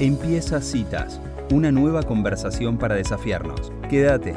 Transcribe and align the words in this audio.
Empieza 0.00 0.60
Citas, 0.60 1.20
una 1.52 1.70
nueva 1.70 2.02
conversación 2.02 2.78
para 2.78 2.96
desafiarnos. 2.96 3.72
Quédate. 3.88 4.34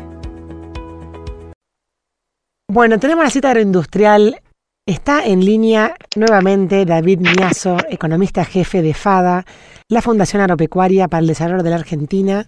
Bueno, 2.71 2.99
tenemos 2.99 3.23
la 3.23 3.31
cita 3.31 3.49
agroindustrial. 3.49 4.39
Está 4.85 5.25
en 5.25 5.43
línea 5.43 5.95
nuevamente 6.15 6.85
David 6.85 7.21
Miazo, 7.21 7.77
economista 7.89 8.45
jefe 8.45 8.83
de 8.83 8.93
FADA, 8.93 9.45
la 9.89 10.03
Fundación 10.03 10.43
Agropecuaria 10.43 11.07
para 11.07 11.21
el 11.21 11.27
Desarrollo 11.27 11.63
de 11.63 11.71
la 11.71 11.77
Argentina, 11.77 12.45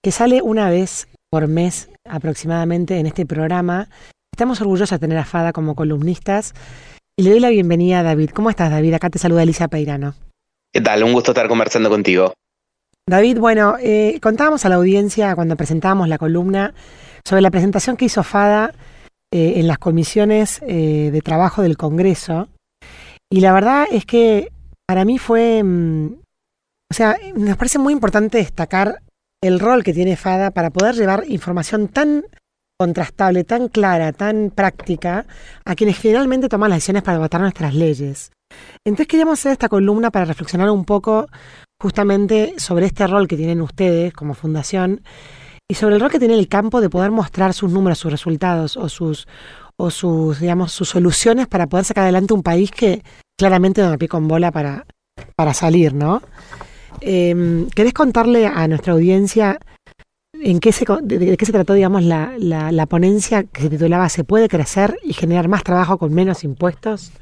que 0.00 0.12
sale 0.12 0.40
una 0.40 0.70
vez 0.70 1.08
por 1.32 1.48
mes 1.48 1.90
aproximadamente 2.08 3.00
en 3.00 3.06
este 3.06 3.26
programa. 3.26 3.88
Estamos 4.32 4.60
orgullosos 4.60 4.90
de 4.90 5.00
tener 5.00 5.18
a 5.18 5.24
FADA 5.24 5.52
como 5.52 5.74
columnistas 5.74 6.54
y 7.16 7.24
le 7.24 7.30
doy 7.30 7.40
la 7.40 7.48
bienvenida 7.48 7.98
a 7.98 8.02
David. 8.04 8.30
¿Cómo 8.30 8.48
estás, 8.48 8.70
David? 8.70 8.94
Acá 8.94 9.10
te 9.10 9.18
saluda 9.18 9.42
Alicia 9.42 9.66
Peirano. 9.66 10.14
¿Qué 10.72 10.80
tal? 10.80 11.02
Un 11.02 11.12
gusto 11.12 11.32
estar 11.32 11.48
conversando 11.48 11.90
contigo. 11.90 12.32
David, 13.06 13.38
bueno, 13.38 13.76
eh, 13.80 14.18
contábamos 14.22 14.64
a 14.64 14.70
la 14.70 14.76
audiencia 14.76 15.34
cuando 15.34 15.56
presentábamos 15.56 16.08
la 16.08 16.16
columna 16.16 16.72
sobre 17.26 17.42
la 17.42 17.50
presentación 17.50 17.98
que 17.98 18.06
hizo 18.06 18.22
FADA 18.22 18.72
eh, 19.30 19.54
en 19.56 19.66
las 19.66 19.78
comisiones 19.78 20.62
eh, 20.66 21.10
de 21.12 21.20
trabajo 21.20 21.60
del 21.60 21.76
Congreso. 21.76 22.48
Y 23.30 23.40
la 23.40 23.52
verdad 23.52 23.86
es 23.90 24.06
que 24.06 24.50
para 24.86 25.04
mí 25.04 25.18
fue, 25.18 25.62
mm, 25.62 26.06
o 26.90 26.94
sea, 26.94 27.18
nos 27.36 27.58
parece 27.58 27.78
muy 27.78 27.92
importante 27.92 28.38
destacar 28.38 29.02
el 29.42 29.60
rol 29.60 29.84
que 29.84 29.92
tiene 29.92 30.16
FADA 30.16 30.50
para 30.52 30.70
poder 30.70 30.94
llevar 30.94 31.24
información 31.28 31.88
tan 31.88 32.24
contrastable, 32.78 33.44
tan 33.44 33.68
clara, 33.68 34.12
tan 34.12 34.50
práctica 34.50 35.26
a 35.66 35.74
quienes 35.74 35.98
generalmente 35.98 36.48
toman 36.48 36.70
las 36.70 36.78
decisiones 36.78 37.02
para 37.02 37.18
votar 37.18 37.42
nuestras 37.42 37.74
leyes. 37.74 38.32
Entonces 38.84 39.08
queríamos 39.08 39.38
hacer 39.38 39.52
esta 39.52 39.68
columna 39.68 40.10
para 40.10 40.24
reflexionar 40.24 40.70
un 40.70 40.84
poco 40.84 41.28
justamente 41.84 42.54
sobre 42.56 42.86
este 42.86 43.06
rol 43.06 43.28
que 43.28 43.36
tienen 43.36 43.60
ustedes 43.60 44.14
como 44.14 44.32
fundación 44.32 45.02
y 45.70 45.74
sobre 45.74 45.96
el 45.96 46.00
rol 46.00 46.10
que 46.10 46.18
tiene 46.18 46.32
el 46.32 46.48
campo 46.48 46.80
de 46.80 46.88
poder 46.88 47.10
mostrar 47.10 47.52
sus 47.52 47.70
números, 47.70 47.98
sus 47.98 48.10
resultados 48.10 48.78
o 48.78 48.88
sus 48.88 49.28
o 49.76 49.90
sus 49.90 50.40
digamos 50.40 50.72
sus 50.72 50.88
soluciones 50.88 51.46
para 51.46 51.66
poder 51.66 51.84
sacar 51.84 52.04
adelante 52.04 52.32
un 52.32 52.42
país 52.42 52.70
que 52.70 53.02
claramente 53.38 53.82
no 53.82 53.98
pie 53.98 54.08
con 54.08 54.26
bola 54.26 54.50
para 54.50 54.86
para 55.36 55.52
salir, 55.52 55.92
¿no? 55.92 56.22
Eh, 57.02 57.66
¿Querés 57.74 57.92
contarle 57.92 58.46
a 58.46 58.66
nuestra 58.66 58.94
audiencia 58.94 59.60
en 60.32 60.60
qué 60.60 60.72
se, 60.72 60.86
de, 61.02 61.36
qué 61.36 61.44
se 61.44 61.52
trató, 61.52 61.74
digamos, 61.74 62.02
la, 62.02 62.32
la, 62.38 62.72
la 62.72 62.86
ponencia 62.86 63.44
que 63.44 63.60
se 63.60 63.68
titulaba 63.68 64.08
¿Se 64.08 64.24
puede 64.24 64.48
crecer 64.48 64.98
y 65.02 65.12
generar 65.12 65.48
más 65.48 65.64
trabajo 65.64 65.98
con 65.98 66.14
menos 66.14 66.44
impuestos? 66.44 67.12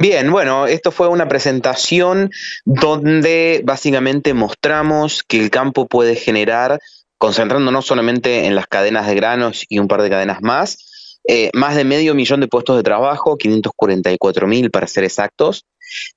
Bien, 0.00 0.30
bueno, 0.30 0.66
esto 0.66 0.92
fue 0.92 1.08
una 1.08 1.28
presentación 1.28 2.30
donde 2.64 3.60
básicamente 3.64 4.32
mostramos 4.32 5.22
que 5.22 5.38
el 5.38 5.50
campo 5.50 5.86
puede 5.86 6.16
generar, 6.16 6.80
concentrándonos 7.18 7.84
solamente 7.84 8.46
en 8.46 8.54
las 8.54 8.66
cadenas 8.66 9.06
de 9.06 9.14
granos 9.14 9.66
y 9.68 9.78
un 9.78 9.88
par 9.88 10.00
de 10.00 10.08
cadenas 10.08 10.40
más, 10.40 11.18
eh, 11.28 11.50
más 11.52 11.76
de 11.76 11.84
medio 11.84 12.14
millón 12.14 12.40
de 12.40 12.48
puestos 12.48 12.78
de 12.78 12.82
trabajo, 12.82 13.36
544 13.36 14.46
mil 14.46 14.70
para 14.70 14.86
ser 14.86 15.04
exactos, 15.04 15.66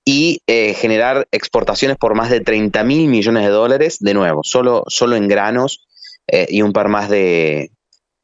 y 0.06 0.40
eh, 0.47 0.75
generar 0.75 1.28
exportaciones 1.34 1.97
por 1.97 2.16
más 2.16 2.30
de 2.30 2.40
30 2.40 2.86
mil 2.86 3.09
millones 3.09 3.44
de 3.44 3.50
dólares, 3.50 3.97
de 4.00 4.14
nuevo, 4.14 4.45
solo, 4.45 4.86
solo 4.88 5.18
en 5.18 5.28
granos 5.28 5.86
eh, 6.28 6.47
y 6.47 6.62
un 6.62 6.72
par 6.72 6.88
más 6.88 7.09
de, 7.09 7.70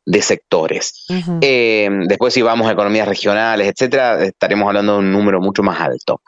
de 0.09 0.23
sectores. 0.23 1.05
Eh, 1.41 1.87
después, 2.07 2.33
si 2.33 2.41
vamos 2.41 2.67
a 2.67 2.71
economías 2.71 3.07
regionales, 3.07 3.67
etcétera, 3.67 4.23
estaremos 4.23 4.67
hablando 4.67 4.93
de 4.93 4.99
un 4.99 5.11
número 5.11 5.39
mucho 5.39 5.61
más 5.61 5.79
alto. 5.79 6.21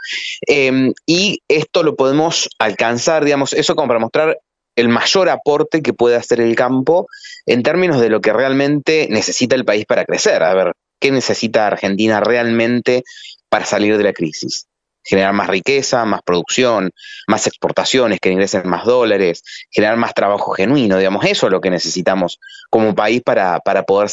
Eh, 0.48 0.94
y 1.08 1.42
esto 1.48 1.82
lo 1.82 1.96
podemos 1.96 2.48
alcanzar, 2.60 3.26
digamos, 3.26 3.54
eso 3.54 3.76
como 3.76 3.88
para 3.88 4.00
mostrar 4.00 4.40
el 4.76 4.88
mayor 4.88 5.30
aporte 5.30 5.82
que 5.82 5.94
puede 5.94 6.16
hacer 6.16 6.40
el 6.42 6.56
campo 6.56 7.08
en 7.48 7.64
términos 7.64 8.00
de 8.00 8.10
lo 8.10 8.22
que 8.22 8.34
realmente 8.34 9.08
necesita 9.10 9.56
el 9.56 9.66
país 9.66 9.86
para 9.88 10.06
crecer. 10.06 10.44
A 10.44 10.54
ver, 10.54 10.74
¿qué 11.00 11.12
necesita 11.12 11.66
Argentina 11.66 12.20
realmente 12.20 13.04
para 13.50 13.66
salir 13.66 13.98
de 13.98 14.04
la 14.04 14.14
crisis? 14.14 14.68
Generar 15.04 15.34
más 15.34 15.48
riqueza, 15.48 16.06
más 16.06 16.22
producción, 16.24 16.92
más 17.28 17.48
exportaciones, 17.48 18.20
que 18.20 18.32
ingresen 18.32 18.68
más 18.68 18.86
dólares, 18.86 19.44
generar 19.70 19.98
más 19.98 20.14
trabajo 20.14 20.52
genuino, 20.52 20.98
digamos, 20.98 21.26
eso 21.26 21.48
es 21.48 21.52
lo 21.52 21.62
que 21.62 21.70
necesitamos 21.70 22.40
como 22.70 22.96
país 22.96 23.22
para, 23.22 23.60
para 23.60 23.84
poder 23.84 24.10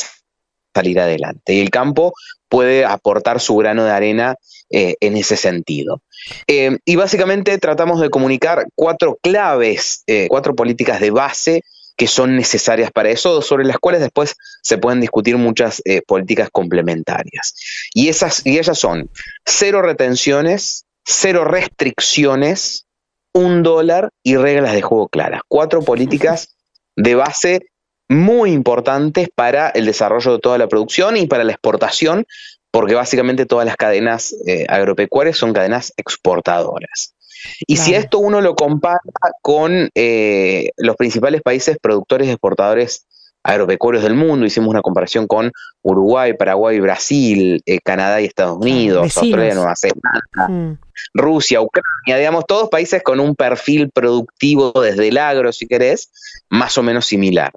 salir 0.74 1.00
adelante. 1.00 1.54
Y 1.54 1.60
el 1.60 1.70
campo 1.70 2.12
puede 2.48 2.84
aportar 2.84 3.40
su 3.40 3.56
grano 3.56 3.84
de 3.84 3.90
arena 3.90 4.36
eh, 4.70 4.96
en 5.00 5.16
ese 5.16 5.36
sentido. 5.36 6.02
Eh, 6.46 6.78
y 6.84 6.96
básicamente 6.96 7.56
tratamos 7.58 8.00
de 8.00 8.10
comunicar 8.10 8.66
cuatro 8.74 9.18
claves, 9.22 10.02
eh, 10.06 10.26
cuatro 10.28 10.54
políticas 10.54 11.00
de 11.00 11.10
base 11.10 11.62
que 11.98 12.06
son 12.06 12.36
necesarias 12.36 12.90
para 12.90 13.10
eso, 13.10 13.42
sobre 13.42 13.66
las 13.66 13.78
cuales 13.78 14.00
después 14.00 14.36
se 14.62 14.78
pueden 14.78 15.00
discutir 15.00 15.36
muchas 15.36 15.82
políticas 16.06 16.48
complementarias. 16.50 17.54
Y, 17.92 18.08
esas, 18.08 18.46
y 18.46 18.58
ellas 18.58 18.78
son 18.78 19.10
cero 19.44 19.82
retenciones, 19.82 20.86
cero 21.04 21.44
restricciones, 21.44 22.86
un 23.32 23.62
dólar 23.62 24.10
y 24.22 24.36
reglas 24.36 24.72
de 24.72 24.82
juego 24.82 25.08
claras. 25.08 25.42
Cuatro 25.48 25.82
políticas 25.82 26.56
de 26.96 27.14
base 27.14 27.66
muy 28.08 28.52
importantes 28.52 29.28
para 29.34 29.68
el 29.68 29.86
desarrollo 29.86 30.32
de 30.32 30.38
toda 30.38 30.58
la 30.58 30.68
producción 30.68 31.16
y 31.16 31.26
para 31.26 31.44
la 31.44 31.52
exportación, 31.52 32.26
porque 32.70 32.94
básicamente 32.94 33.46
todas 33.46 33.66
las 33.66 33.76
cadenas 33.76 34.34
eh, 34.46 34.66
agropecuarias 34.68 35.36
son 35.36 35.52
cadenas 35.52 35.92
exportadoras. 35.96 37.14
Y 37.66 37.76
si 37.76 37.94
esto 37.94 38.18
uno 38.18 38.40
lo 38.40 38.54
compara 38.54 39.00
con 39.42 39.90
eh, 39.94 40.70
los 40.76 40.96
principales 40.96 41.42
países 41.42 41.78
productores 41.80 42.28
y 42.28 42.30
exportadores 42.30 43.06
agropecuarios 43.42 44.02
del 44.02 44.14
mundo, 44.14 44.46
hicimos 44.46 44.68
una 44.68 44.82
comparación 44.82 45.26
con 45.26 45.52
Uruguay, 45.82 46.34
Paraguay, 46.34 46.80
Brasil, 46.80 47.62
eh, 47.64 47.78
Canadá 47.82 48.20
y 48.20 48.26
Estados 48.26 48.58
Unidos, 48.58 49.16
Australia, 49.16 49.54
Nueva 49.54 49.74
Zelanda, 49.74 50.48
mm. 50.48 50.78
Rusia, 51.14 51.60
Ucrania, 51.60 52.18
digamos, 52.18 52.44
todos 52.46 52.68
países 52.68 53.02
con 53.02 53.20
un 53.20 53.34
perfil 53.34 53.90
productivo 53.90 54.72
desde 54.72 55.08
el 55.08 55.18
agro, 55.18 55.52
si 55.52 55.66
querés, 55.66 56.10
más 56.50 56.76
o 56.78 56.82
menos 56.82 57.06
similar. 57.06 57.52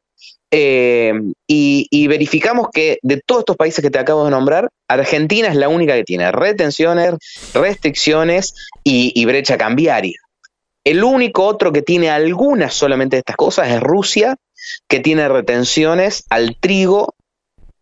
Eh, 0.54 1.14
y, 1.48 2.08
verificamos 2.08 2.68
que 2.74 3.00
de 3.02 3.22
todos 3.26 3.42
estos 3.42 3.56
países 3.56 3.82
que 3.82 3.90
te 3.90 4.00
acabo 4.00 4.26
de 4.26 4.32
nombrar, 4.32 4.70
Argentina 4.90 5.48
es 5.48 5.56
la 5.56 5.70
única 5.70 5.94
que 5.94 6.04
tiene 6.04 6.32
retenciones, 6.32 7.16
restricciones 7.54 8.54
y, 8.84 9.14
y 9.16 9.26
brecha 9.26 9.58
cambiaria. 9.58 10.18
El 10.84 11.04
único 11.04 11.46
otro 11.46 11.72
que 11.72 11.82
tiene 11.82 12.10
algunas 12.10 12.74
solamente 12.74 13.16
de 13.16 13.20
estas 13.20 13.38
cosas 13.38 13.70
es 13.70 13.80
Rusia, 13.80 14.36
que 14.88 15.00
tiene 15.00 15.28
retenciones 15.30 16.26
al 16.30 16.58
trigo 16.60 17.14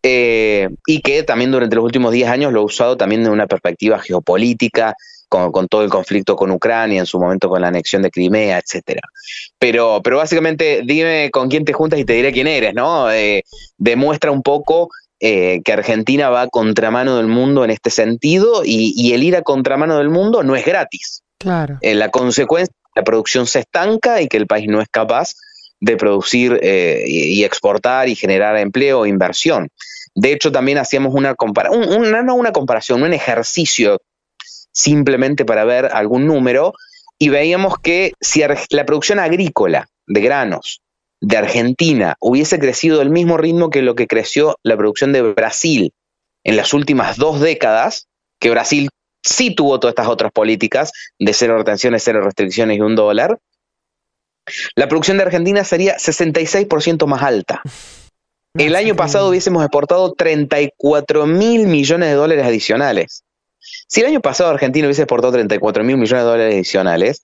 eh, 0.02 0.68
y 0.86 1.00
que 1.00 1.22
también 1.22 1.50
durante 1.50 1.76
los 1.76 1.84
últimos 1.84 2.12
10 2.12 2.28
años 2.28 2.52
lo 2.52 2.60
ha 2.60 2.64
usado 2.64 2.96
también 2.96 3.22
de 3.22 3.30
una 3.30 3.46
perspectiva 3.46 3.98
geopolítica, 3.98 4.94
con, 5.28 5.68
todo 5.68 5.84
el 5.84 5.90
conflicto 5.90 6.34
con 6.34 6.50
Ucrania, 6.50 6.98
en 6.98 7.06
su 7.06 7.20
momento 7.20 7.48
con 7.48 7.60
la 7.60 7.68
anexión 7.68 8.02
de 8.02 8.10
Crimea, 8.10 8.58
etcétera. 8.58 9.00
Pero, 9.60 10.00
pero 10.02 10.16
básicamente 10.16 10.82
dime 10.84 11.30
con 11.30 11.48
quién 11.48 11.64
te 11.64 11.72
juntas 11.72 12.00
y 12.00 12.04
te 12.04 12.14
diré 12.14 12.32
quién 12.32 12.48
eres, 12.48 12.74
¿no? 12.74 13.10
Eh, 13.12 13.44
demuestra 13.78 14.32
un 14.32 14.42
poco 14.42 14.88
eh, 15.20 15.60
que 15.64 15.72
Argentina 15.72 16.30
va 16.30 16.42
a 16.42 16.48
contramano 16.48 17.16
del 17.16 17.28
mundo 17.28 17.62
en 17.64 17.70
este 17.70 17.90
sentido 17.90 18.62
y, 18.64 19.12
el 19.12 19.22
ir 19.22 19.36
a 19.36 19.42
contramano 19.42 19.98
del 19.98 20.10
mundo 20.10 20.42
no 20.42 20.56
es 20.56 20.64
gratis. 20.64 21.22
Claro. 21.38 21.78
la 21.80 22.10
consecuencia, 22.10 22.74
la 22.94 23.02
producción 23.02 23.46
se 23.46 23.60
estanca 23.60 24.20
y 24.20 24.28
que 24.28 24.36
el 24.36 24.46
país 24.46 24.66
no 24.68 24.82
es 24.82 24.88
capaz 24.90 25.34
de 25.80 25.96
producir 25.96 26.58
eh, 26.62 27.04
y, 27.06 27.42
exportar 27.44 28.08
y 28.08 28.14
generar 28.14 28.56
empleo 28.56 29.04
e 29.04 29.08
inversión. 29.08 29.68
De 30.14 30.32
hecho, 30.32 30.52
también 30.52 30.78
hacíamos 30.78 31.14
una, 31.14 31.34
comparación, 31.34 32.26
no 32.26 32.34
una 32.34 32.52
comparación, 32.52 33.02
un 33.02 33.12
ejercicio 33.12 33.98
simplemente 34.72 35.44
para 35.44 35.64
ver 35.64 35.86
algún 35.92 36.26
número 36.26 36.74
y 37.18 37.28
veíamos 37.28 37.78
que 37.78 38.12
si 38.20 38.42
la 38.70 38.86
producción 38.86 39.18
agrícola 39.18 39.88
de 40.06 40.20
granos 40.20 40.80
de 41.20 41.36
Argentina 41.36 42.16
hubiese 42.20 42.58
crecido 42.58 43.00
al 43.00 43.10
mismo 43.10 43.36
ritmo 43.36 43.70
que 43.70 43.82
lo 43.82 43.94
que 43.94 44.06
creció 44.06 44.58
la 44.62 44.76
producción 44.76 45.12
de 45.12 45.22
Brasil 45.22 45.92
en 46.44 46.56
las 46.56 46.72
últimas 46.72 47.16
dos 47.16 47.40
décadas, 47.40 48.06
que 48.38 48.50
Brasil 48.50 48.88
sí 49.22 49.54
tuvo 49.54 49.78
todas 49.78 49.92
estas 49.92 50.08
otras 50.08 50.32
políticas 50.32 50.92
de 51.18 51.32
cero 51.34 51.58
retenciones, 51.58 52.02
cero 52.02 52.22
restricciones 52.22 52.78
y 52.78 52.80
un 52.80 52.96
dólar, 52.96 53.38
la 54.74 54.88
producción 54.88 55.16
de 55.16 55.24
Argentina 55.24 55.64
sería 55.64 55.96
66% 55.96 57.06
más 57.06 57.22
alta. 57.22 57.62
El 58.54 58.74
año 58.74 58.96
pasado 58.96 59.28
hubiésemos 59.28 59.62
exportado 59.62 60.12
34 60.12 61.26
mil 61.26 61.66
millones 61.68 62.08
de 62.08 62.14
dólares 62.14 62.44
adicionales. 62.44 63.22
Si 63.86 64.00
el 64.00 64.06
año 64.06 64.20
pasado 64.20 64.50
Argentina 64.50 64.86
hubiese 64.86 65.02
exportado 65.02 65.32
34 65.32 65.84
mil 65.84 65.96
millones 65.96 66.24
de 66.24 66.30
dólares 66.30 66.54
adicionales, 66.54 67.20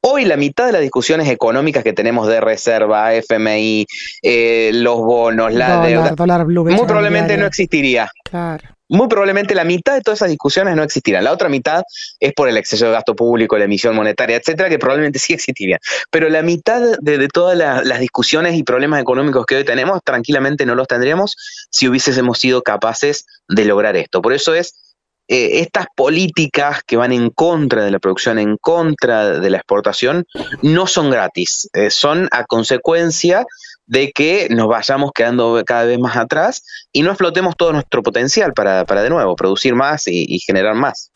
hoy 0.00 0.24
la 0.24 0.36
mitad 0.36 0.66
de 0.66 0.72
las 0.72 0.82
discusiones 0.82 1.28
económicas 1.28 1.82
que 1.82 1.92
tenemos 1.92 2.28
de 2.28 2.40
reserva, 2.40 3.14
FMI, 3.14 3.86
eh, 4.22 4.70
los 4.74 4.98
bonos, 4.98 5.52
la 5.52 5.82
deuda, 5.82 6.14
muy 6.16 6.86
probablemente 6.86 7.36
no 7.36 7.46
existiría. 7.46 8.08
Claro. 8.24 8.77
Muy 8.88 9.08
probablemente 9.08 9.54
la 9.54 9.64
mitad 9.64 9.94
de 9.94 10.00
todas 10.00 10.18
esas 10.18 10.30
discusiones 10.30 10.74
no 10.76 10.82
existirán. 10.82 11.24
La 11.24 11.32
otra 11.32 11.48
mitad 11.48 11.82
es 12.20 12.32
por 12.32 12.48
el 12.48 12.56
exceso 12.56 12.86
de 12.86 12.92
gasto 12.92 13.14
público, 13.14 13.58
la 13.58 13.64
emisión 13.64 13.94
monetaria, 13.94 14.36
etcétera, 14.36 14.68
que 14.68 14.78
probablemente 14.78 15.18
sí 15.18 15.32
existirían. 15.32 15.78
Pero 16.10 16.28
la 16.28 16.42
mitad 16.42 16.80
de, 17.00 17.28
todas 17.28 17.56
las 17.56 18.00
discusiones 18.00 18.56
y 18.56 18.62
problemas 18.62 19.00
económicos 19.00 19.46
que 19.46 19.56
hoy 19.56 19.64
tenemos, 19.64 20.00
tranquilamente 20.04 20.66
no 20.66 20.74
los 20.74 20.88
tendríamos 20.88 21.36
si 21.70 21.88
hubiésemos 21.88 22.38
sido 22.38 22.62
capaces 22.62 23.26
de 23.48 23.64
lograr 23.64 23.96
esto. 23.96 24.22
Por 24.22 24.32
eso 24.32 24.54
es 24.54 24.96
eh, 25.28 25.60
estas 25.60 25.86
políticas 25.94 26.82
que 26.86 26.96
van 26.96 27.12
en 27.12 27.28
contra 27.28 27.84
de 27.84 27.90
la 27.90 27.98
producción, 27.98 28.38
en 28.38 28.56
contra 28.56 29.38
de 29.38 29.50
la 29.50 29.58
exportación, 29.58 30.24
no 30.62 30.86
son 30.86 31.10
gratis, 31.10 31.68
eh, 31.74 31.90
son 31.90 32.28
a 32.32 32.44
consecuencia 32.44 33.44
de 33.88 34.12
que 34.12 34.48
nos 34.50 34.68
vayamos 34.68 35.10
quedando 35.12 35.60
cada 35.66 35.84
vez 35.84 35.98
más 35.98 36.16
atrás 36.16 36.62
y 36.92 37.02
no 37.02 37.10
explotemos 37.10 37.56
todo 37.56 37.72
nuestro 37.72 38.02
potencial 38.02 38.52
para, 38.52 38.84
de 38.84 39.10
nuevo 39.10 39.34
producir 39.34 39.74
más 39.74 40.06
y, 40.06 40.38
generar 40.40 40.74
más. 40.74 41.10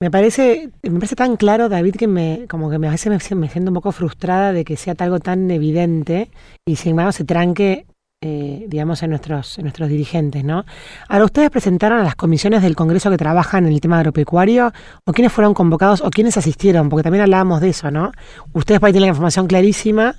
Me 0.00 0.10
parece, 0.10 0.70
me 0.82 0.98
parece 0.98 1.16
tan 1.16 1.36
claro, 1.36 1.68
David, 1.68 1.96
que 1.96 2.06
me, 2.06 2.46
como 2.48 2.70
que 2.70 2.78
me, 2.78 2.88
a 2.88 2.90
veces 2.90 3.10
me, 3.10 3.36
me 3.36 3.48
siento 3.48 3.70
un 3.70 3.74
poco 3.74 3.90
frustrada 3.90 4.52
de 4.52 4.64
que 4.64 4.76
sea 4.76 4.94
algo 4.98 5.18
tan 5.18 5.50
evidente 5.50 6.30
y 6.66 6.76
sin 6.76 6.90
embargo 6.90 7.12
se 7.12 7.24
tranque 7.24 7.86
eh, 8.26 8.64
digamos, 8.68 9.02
en 9.02 9.10
nuestros, 9.10 9.58
en 9.58 9.64
nuestros 9.64 9.86
dirigentes, 9.90 10.42
¿no? 10.44 10.64
Ahora, 11.10 11.26
¿ustedes 11.26 11.50
presentaron 11.50 12.00
a 12.00 12.02
las 12.02 12.14
comisiones 12.14 12.62
del 12.62 12.74
Congreso 12.74 13.10
que 13.10 13.18
trabajan 13.18 13.66
en 13.66 13.72
el 13.74 13.82
tema 13.82 13.98
agropecuario? 13.98 14.72
¿O 15.04 15.12
quiénes 15.12 15.30
fueron 15.30 15.52
convocados 15.52 16.00
o 16.00 16.08
quiénes 16.08 16.38
asistieron? 16.38 16.88
Porque 16.88 17.02
también 17.02 17.20
hablábamos 17.20 17.60
de 17.60 17.68
eso, 17.68 17.90
¿no? 17.90 18.12
Ustedes 18.54 18.82
ahí 18.82 18.92
tienen 18.92 19.08
la 19.08 19.08
información 19.08 19.46
clarísima, 19.46 20.16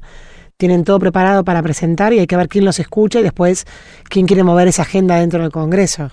tienen 0.58 0.84
todo 0.84 1.00
preparado 1.00 1.44
para 1.44 1.62
presentar 1.62 2.14
y 2.14 2.20
hay 2.20 2.28
que 2.28 2.38
ver 2.38 2.48
quién 2.48 2.66
los 2.66 2.80
escucha 2.80 3.20
y 3.20 3.24
después 3.24 3.66
quién 4.10 4.26
quiere 4.26 4.44
mover 4.44 4.68
esa 4.68 4.84
agenda 4.84 5.20
dentro 5.20 5.42
del 5.42 5.52
Congreso. 5.52 6.12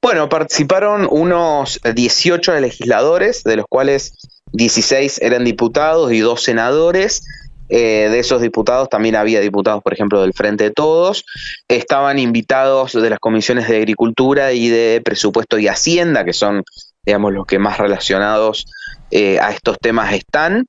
Bueno, 0.00 0.28
participaron 0.28 1.08
unos 1.10 1.80
18 1.82 2.60
legisladores, 2.60 3.42
de 3.42 3.56
los 3.56 3.66
cuales 3.68 4.14
16 4.52 5.20
eran 5.22 5.44
diputados 5.44 6.12
y 6.12 6.20
dos 6.20 6.42
senadores. 6.42 7.24
Eh, 7.70 8.08
de 8.10 8.18
esos 8.18 8.40
diputados 8.40 8.88
también 8.88 9.14
había 9.14 9.40
diputados, 9.40 9.82
por 9.82 9.92
ejemplo, 9.92 10.22
del 10.22 10.32
Frente 10.32 10.64
de 10.64 10.70
Todos. 10.70 11.24
Estaban 11.68 12.18
invitados 12.18 12.92
de 12.92 13.10
las 13.10 13.18
comisiones 13.18 13.68
de 13.68 13.76
Agricultura 13.76 14.52
y 14.52 14.68
de 14.68 15.02
Presupuesto 15.04 15.58
y 15.58 15.68
Hacienda, 15.68 16.24
que 16.24 16.32
son, 16.32 16.62
digamos, 17.04 17.32
los 17.32 17.46
que 17.46 17.58
más 17.58 17.78
relacionados 17.78 18.66
eh, 19.10 19.38
a 19.40 19.50
estos 19.50 19.78
temas 19.78 20.12
están. 20.12 20.66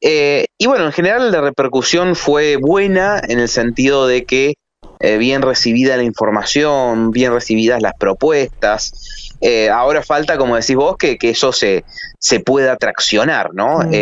Eh, 0.00 0.46
y 0.58 0.66
bueno, 0.66 0.86
en 0.86 0.92
general 0.92 1.30
la 1.30 1.40
repercusión 1.40 2.16
fue 2.16 2.56
buena 2.56 3.20
en 3.26 3.40
el 3.40 3.48
sentido 3.48 4.06
de 4.06 4.24
que 4.24 4.54
bien 5.00 5.42
recibida 5.42 5.96
la 5.96 6.02
información, 6.02 7.12
bien 7.12 7.32
recibidas 7.32 7.80
las 7.80 7.92
propuestas. 8.00 9.30
ahora 9.72 10.02
falta, 10.02 10.36
como 10.36 10.56
decís 10.56 10.74
vos, 10.74 10.96
que, 10.96 11.16
eso 11.20 11.52
se, 11.52 11.84
se 12.18 12.40
pueda 12.40 12.76
traccionar, 12.76 13.50
¿no? 13.54 13.78
Mm. 13.78 13.92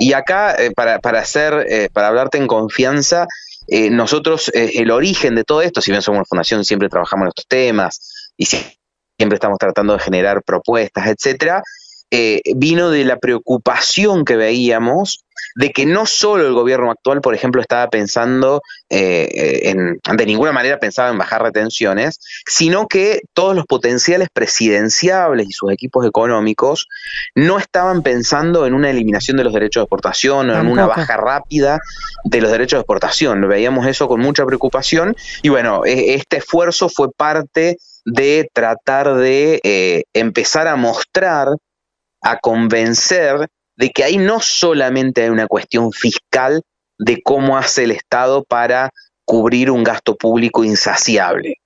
Y 0.00 0.12
acá, 0.12 0.54
eh, 0.54 0.70
para, 0.70 1.00
para, 1.00 1.20
hacer, 1.20 1.66
eh, 1.68 1.88
para 1.92 2.06
hablarte 2.06 2.38
en 2.38 2.46
confianza, 2.46 3.26
eh, 3.66 3.90
nosotros, 3.90 4.50
el 4.54 4.92
origen 4.92 5.34
de 5.34 5.42
todo 5.42 5.60
esto, 5.60 5.80
si 5.80 5.90
bien 5.90 6.02
somos 6.02 6.18
una 6.18 6.24
fundación, 6.24 6.64
siempre 6.64 6.88
trabajamos 6.88 7.24
en 7.24 7.28
estos 7.28 7.46
temas 7.48 8.32
y 8.36 8.46
siempre 8.46 9.34
estamos 9.34 9.58
tratando 9.58 9.94
de 9.94 9.98
generar 9.98 10.42
propuestas, 10.44 11.08
etcétera, 11.08 11.62
vino 12.10 12.90
de 12.90 13.04
la 13.04 13.18
preocupación 13.18 14.24
que 14.24 14.36
veíamos 14.36 15.24
de 15.54 15.72
que 15.72 15.86
no 15.86 16.06
solo 16.06 16.46
el 16.46 16.54
gobierno 16.54 16.90
actual, 16.90 17.20
por 17.20 17.34
ejemplo, 17.34 17.60
estaba 17.60 17.88
pensando 17.88 18.62
eh, 18.90 19.60
en, 19.64 19.98
de 20.16 20.26
ninguna 20.26 20.52
manera 20.52 20.78
pensaba 20.78 21.10
en 21.10 21.18
bajar 21.18 21.42
retenciones, 21.42 22.20
sino 22.46 22.86
que 22.86 23.22
todos 23.34 23.54
los 23.54 23.66
potenciales 23.66 24.28
presidenciables 24.32 25.48
y 25.48 25.52
sus 25.52 25.72
equipos 25.72 26.06
económicos 26.06 26.86
no 27.34 27.58
estaban 27.58 28.02
pensando 28.02 28.66
en 28.66 28.74
una 28.74 28.90
eliminación 28.90 29.36
de 29.36 29.44
los 29.44 29.52
derechos 29.52 29.80
de 29.80 29.84
exportación 29.84 30.50
o 30.50 30.58
en 30.60 30.66
una 30.66 30.86
baja 30.86 31.16
rápida 31.16 31.80
de 32.24 32.40
los 32.40 32.50
derechos 32.50 32.78
de 32.78 32.82
exportación. 32.82 33.48
Veíamos 33.48 33.86
eso 33.86 34.08
con 34.08 34.20
mucha 34.20 34.46
preocupación 34.46 35.16
y 35.42 35.48
bueno, 35.48 35.84
e, 35.84 36.14
este 36.14 36.38
esfuerzo 36.38 36.88
fue 36.88 37.10
parte 37.12 37.78
de 38.04 38.48
tratar 38.52 39.14
de 39.16 39.60
eh, 39.64 40.04
empezar 40.14 40.66
a 40.66 40.76
mostrar, 40.76 41.48
a 42.20 42.38
convencer 42.38 43.48
de 43.76 43.90
que 43.90 44.04
ahí 44.04 44.18
no 44.18 44.40
solamente 44.40 45.22
hay 45.22 45.30
una 45.30 45.46
cuestión 45.46 45.92
fiscal 45.92 46.62
de 46.98 47.22
cómo 47.22 47.56
hace 47.56 47.84
el 47.84 47.92
Estado 47.92 48.44
para 48.44 48.90
cubrir 49.24 49.70
un 49.70 49.84
gasto 49.84 50.16
público 50.16 50.64
insaciable, 50.64 51.56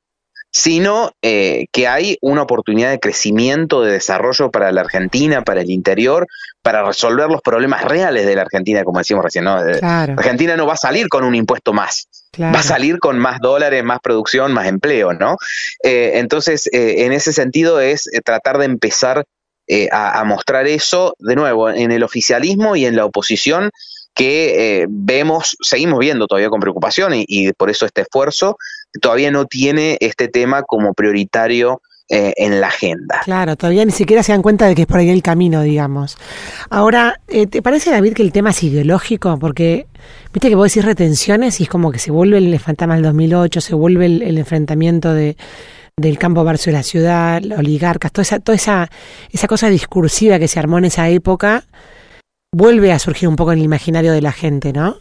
sino 0.51 1.13
eh, 1.23 1.67
que 1.73 1.89
hay 1.89 2.19
una 2.21 2.43
oportunidad 2.43 2.91
de 2.91 3.01
crecimiento, 3.01 3.83
de 3.83 3.93
desarrollo 3.93 4.51
para 4.51 4.71
la 4.73 4.83
Argentina, 4.83 5.43
para 5.43 5.63
el 5.63 5.71
interior, 5.71 6.27
para 6.61 6.85
resolver 6.85 7.29
los 7.29 7.41
problemas 7.41 7.85
reales 7.85 8.27
de 8.27 8.37
la 8.37 8.43
Argentina, 8.43 8.85
como 8.85 8.99
decíamos 8.99 9.25
recién. 9.25 9.45
¿no? 9.45 9.67
Eh, 9.67 9.81
Argentina 9.83 10.57
no 10.57 10.67
va 10.67 10.75
a 10.75 10.77
salir 10.77 11.09
con 11.09 11.25
un 11.25 11.35
impuesto 11.35 11.73
más, 11.73 12.09
va 12.39 12.59
a 12.59 12.63
salir 12.63 12.99
con 12.99 13.19
más 13.19 13.41
dólares, 13.41 13.83
más 13.83 14.01
producción, 14.01 14.53
más 14.53 14.67
empleo, 14.67 15.15
¿no? 15.15 15.37
Eh, 15.83 16.13
entonces, 16.17 16.69
en 16.73 17.13
ese 17.13 17.33
sentido 17.33 17.81
es 17.81 18.11
tratar 18.25 18.59
de 18.59 18.67
empezar 18.67 19.25
eh, 19.75 19.89
a, 19.91 20.23
mostrar 20.25 20.67
eso 20.67 21.17
de 21.19 21.35
nuevo 21.35 21.71
en 21.71 21.93
el 21.93 22.03
oficialismo 22.03 22.77
y 22.77 22.85
en 22.85 22.95
la 22.95 23.07
oposición 23.07 23.71
que 24.13 24.83
eh, 24.83 24.87
vemos, 24.87 25.57
seguimos 25.63 25.99
viendo 25.99 26.27
todavía 26.27 26.51
con 26.51 26.61
preocupación 26.61 27.15
y, 27.15 27.51
por 27.55 27.71
eso 27.71 27.87
este 27.87 28.03
esfuerzo 28.03 28.59
todavía 29.01 29.31
no 29.31 29.47
tiene 29.47 29.97
este 30.01 30.29
tema 30.29 30.63
como 30.63 30.93
prioritario 30.93 31.81
eh, 32.11 32.35
en 32.37 32.61
la 32.61 32.67
agenda. 32.67 33.23
Claro, 33.25 33.57
todavía 33.57 33.87
ni 33.87 33.93
siquiera 33.93 34.23
se 34.23 34.33
dan 34.33 34.43
cuenta 34.43 34.67
de 34.67 34.75
que 34.75 34.83
es 34.83 34.87
por 34.87 34.99
ahí 34.99 35.09
el 35.09 35.23
camino, 35.23 35.63
digamos. 35.63 36.19
Ahora, 36.69 37.19
¿te 37.27 37.63
parece, 37.63 37.91
David, 37.91 38.13
que 38.13 38.23
el 38.23 38.33
tema 38.33 38.51
es 38.51 38.63
ideológico? 38.63 39.39
Porque, 39.39 39.87
viste 40.35 40.51
que 40.51 40.55
vos 40.55 40.71
decís 40.71 40.85
retenciones 40.85 41.61
y 41.61 41.63
es 41.63 41.71
como 41.71 41.93
que 41.93 41.99
se 41.99 42.11
vuelve 42.11 42.37
el 42.37 42.61
fantasma 42.61 42.97
del 42.97 43.05
2008, 43.05 43.63
se 43.63 43.75
vuelve 43.75 44.05
el 44.05 44.37
enfrentamiento 44.37 45.15
de 45.15 45.39
del 45.97 46.19
campo 46.19 46.44
versus 46.44 46.73
la 46.73 46.83
ciudad, 46.83 47.43
oligarcas, 47.56 48.12
toda 48.12 48.23
esa, 48.23 48.41
toda 48.41 48.56
esa, 48.56 48.91
esa 49.31 49.47
cosa 49.47 49.69
discursiva 49.69 50.39
que 50.39 50.49
se 50.49 50.59
armó 50.59 50.79
en 50.79 50.87
esa 50.87 51.09
época, 51.09 51.65
vuelve 52.55 52.93
a 52.93 52.99
surgir 52.99 53.29
un 53.29 53.37
poco 53.37 53.53
en 53.53 53.59
el 53.59 53.65
imaginario 53.65 54.12
de 54.12 54.23
la 54.23 54.33
gente, 54.33 54.73
¿no? 54.73 54.97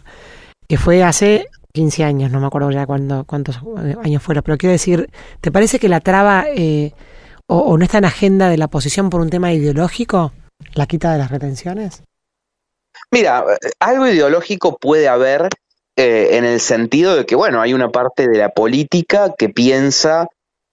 Que 0.67 0.77
fue 0.77 1.03
hace 1.03 1.47
15 1.73 2.03
años, 2.03 2.31
no 2.31 2.39
me 2.39 2.47
acuerdo 2.47 2.71
ya 2.71 2.85
cuándo, 2.85 3.25
cuántos 3.25 3.59
años 4.03 4.23
fueron, 4.23 4.43
pero 4.43 4.57
quiero 4.57 4.71
decir, 4.71 5.09
¿te 5.39 5.51
parece 5.51 5.79
que 5.79 5.89
la 5.89 5.99
traba 5.99 6.45
eh, 6.55 6.93
o, 7.47 7.77
no 7.77 7.83
está 7.83 7.97
en 7.97 8.05
agenda 8.05 8.49
de 8.49 8.57
la 8.57 8.65
oposición 8.65 9.09
por 9.09 9.21
un 9.21 9.29
tema 9.29 9.51
ideológico, 9.53 10.31
la 10.73 10.85
quita 10.85 11.11
de 11.11 11.17
las 11.17 11.31
retenciones? 11.31 12.03
Mira, 13.11 13.43
algo 13.79 14.07
ideológico 14.07 14.77
puede 14.77 15.07
haber 15.07 15.49
eh, 15.97 16.37
en 16.37 16.45
el 16.45 16.59
sentido 16.59 17.15
de 17.15 17.25
que, 17.25 17.35
bueno, 17.35 17.61
hay 17.61 17.73
una 17.73 17.89
parte 17.89 18.27
de 18.27 18.37
la 18.37 18.49
política 18.49 19.33
que 19.37 19.49
piensa 19.49 20.27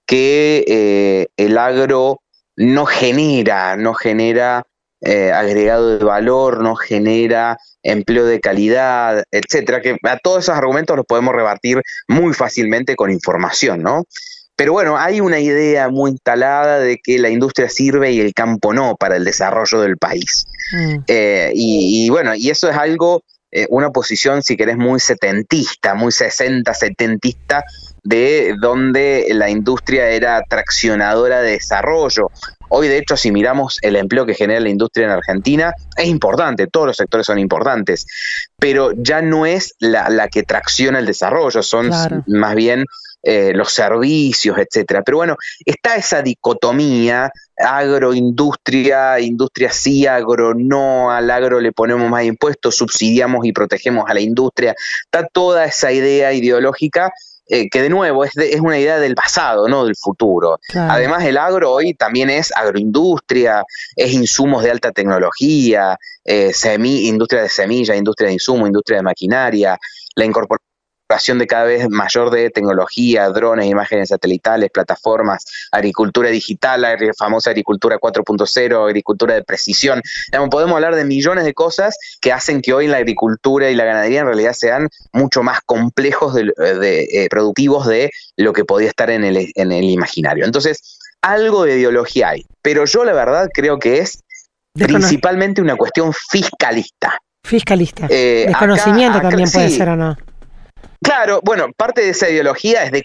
que 0.08 0.64
eh, 0.66 1.26
el 1.36 1.58
agro 1.58 2.22
no 2.56 2.86
genera, 2.86 3.76
no 3.76 3.92
genera 3.92 4.64
eh, 5.02 5.30
agregado 5.30 5.98
de 5.98 6.04
valor, 6.04 6.62
no 6.62 6.74
genera 6.76 7.58
empleo 7.82 8.24
de 8.24 8.40
calidad, 8.40 9.22
etcétera, 9.30 9.82
que 9.82 9.98
a 10.02 10.18
todos 10.18 10.44
esos 10.44 10.56
argumentos 10.56 10.96
los 10.96 11.04
podemos 11.04 11.34
rebatir 11.34 11.82
muy 12.08 12.32
fácilmente 12.32 12.96
con 12.96 13.12
información, 13.12 13.82
¿no? 13.82 14.04
Pero 14.56 14.72
bueno, 14.72 14.96
hay 14.96 15.20
una 15.20 15.40
idea 15.40 15.90
muy 15.90 16.12
instalada 16.12 16.80
de 16.80 16.96
que 16.96 17.18
la 17.18 17.28
industria 17.28 17.68
sirve 17.68 18.10
y 18.10 18.20
el 18.20 18.32
campo 18.32 18.72
no 18.72 18.96
para 18.96 19.16
el 19.16 19.24
desarrollo 19.24 19.80
del 19.82 19.98
país. 19.98 20.46
Mm. 20.72 20.96
Eh, 21.06 21.52
y, 21.54 22.08
bueno, 22.08 22.34
y 22.34 22.48
eso 22.48 22.68
es 22.68 22.76
algo, 22.76 23.22
una 23.68 23.90
posición, 23.90 24.42
si 24.42 24.56
querés, 24.56 24.76
muy 24.76 25.00
setentista, 25.00 25.94
muy 25.94 26.12
60, 26.12 26.74
setentista, 26.74 27.64
de 28.08 28.54
donde 28.58 29.26
la 29.32 29.50
industria 29.50 30.08
era 30.08 30.42
traccionadora 30.48 31.42
de 31.42 31.52
desarrollo. 31.52 32.30
Hoy, 32.70 32.88
de 32.88 32.96
hecho, 32.96 33.18
si 33.18 33.30
miramos 33.30 33.78
el 33.82 33.96
empleo 33.96 34.24
que 34.24 34.34
genera 34.34 34.60
la 34.60 34.70
industria 34.70 35.06
en 35.06 35.12
Argentina, 35.12 35.74
es 35.94 36.06
importante, 36.06 36.68
todos 36.68 36.86
los 36.86 36.96
sectores 36.96 37.26
son 37.26 37.38
importantes, 37.38 38.06
pero 38.58 38.92
ya 38.96 39.20
no 39.20 39.44
es 39.44 39.74
la, 39.78 40.28
que 40.28 40.42
tracciona 40.42 41.00
el 41.00 41.06
desarrollo, 41.06 41.62
son 41.62 41.90
más 42.26 42.54
bien 42.54 42.86
eh, 43.22 43.52
los 43.54 43.72
servicios, 43.72 44.56
etcétera. 44.56 45.02
Pero 45.02 45.18
bueno, 45.18 45.36
está 45.66 45.96
esa 45.96 46.22
dicotomía 46.22 47.30
agroindustria, 47.58 49.20
industria 49.20 49.70
sí, 49.70 50.06
agro 50.06 50.54
no, 50.54 51.10
al 51.10 51.30
agro 51.30 51.60
le 51.60 51.72
ponemos 51.72 52.08
más 52.08 52.24
impuestos, 52.24 52.76
subsidiamos 52.76 53.44
y 53.44 53.52
protegemos 53.52 54.04
a 54.08 54.14
la 54.14 54.20
industria. 54.20 54.74
Está 55.04 55.26
toda 55.26 55.66
esa 55.66 55.92
idea 55.92 56.32
ideológica 56.32 57.12
eh, 57.48 57.68
que 57.70 57.82
de 57.82 57.88
nuevo 57.88 58.24
es, 58.24 58.36
es, 58.36 58.60
una 58.60 58.78
idea 58.78 58.98
del 58.98 59.14
pasado, 59.14 59.68
no 59.68 59.84
del 59.84 59.96
futuro. 59.96 60.60
Además, 60.74 61.24
el 61.24 61.38
agro 61.38 61.72
hoy 61.72 61.94
también 61.94 62.30
es 62.30 62.52
agroindustria, 62.54 63.64
es 63.96 64.12
insumos 64.12 64.62
de 64.62 64.70
alta 64.70 64.92
tecnología, 64.92 65.96
eh, 66.24 66.52
industria 66.78 67.42
de 67.42 67.48
semilla, 67.48 67.96
industria 67.96 68.28
de 68.28 68.34
insumo, 68.34 68.66
industria 68.66 68.98
de 68.98 69.02
maquinaria, 69.02 69.78
la 70.14 70.24
incorporación 70.24 70.67
de 71.08 71.46
cada 71.46 71.64
vez 71.64 71.88
mayor 71.88 72.30
de 72.30 72.50
tecnología, 72.50 73.30
drones, 73.30 73.66
imágenes 73.66 74.10
satelitales, 74.10 74.70
plataformas, 74.70 75.46
agricultura 75.72 76.28
digital, 76.28 76.82
la 76.82 76.96
famosa 77.16 77.50
agricultura 77.50 77.98
4.0, 77.98 78.86
agricultura 78.86 79.34
de 79.34 79.42
precisión. 79.42 80.02
podemos 80.50 80.74
hablar 80.74 80.94
de 80.94 81.04
millones 81.04 81.44
de 81.44 81.54
cosas 81.54 81.96
que 82.20 82.30
hacen 82.30 82.60
que 82.60 82.74
hoy 82.74 82.88
la 82.88 82.98
agricultura 82.98 83.70
y 83.70 83.74
la 83.74 83.84
ganadería 83.86 84.20
en 84.20 84.26
realidad 84.26 84.52
sean 84.52 84.88
mucho 85.12 85.42
más 85.42 85.60
complejos 85.64 86.34
de, 86.34 86.52
eh, 86.60 87.28
productivos 87.30 87.86
de 87.86 88.10
lo 88.36 88.52
que 88.52 88.64
podía 88.64 88.88
estar 88.88 89.08
en 89.10 89.24
el, 89.24 89.50
en 89.54 89.72
el 89.72 89.84
imaginario. 89.84 90.44
Entonces, 90.44 90.98
algo 91.22 91.64
de 91.64 91.78
ideología 91.78 92.28
hay, 92.30 92.44
pero 92.60 92.84
yo 92.84 93.04
la 93.04 93.14
verdad 93.14 93.48
creo 93.52 93.78
que 93.78 93.98
es 93.98 94.22
principalmente 94.74 95.62
una 95.62 95.76
cuestión 95.76 96.12
fiscalista. 96.12 97.18
Fiscalista. 97.42 98.06
Eh, 98.10 98.44
Desconocimiento 98.48 99.20
también 99.22 99.50
puede 99.50 99.70
ser 99.70 99.88
o 99.88 99.96
no. 99.96 100.16
Claro, 101.02 101.40
bueno, 101.42 101.72
parte 101.76 102.02
de 102.02 102.10
esa 102.10 102.28
ideología 102.28 102.84
es, 102.84 102.92
de, 102.92 103.02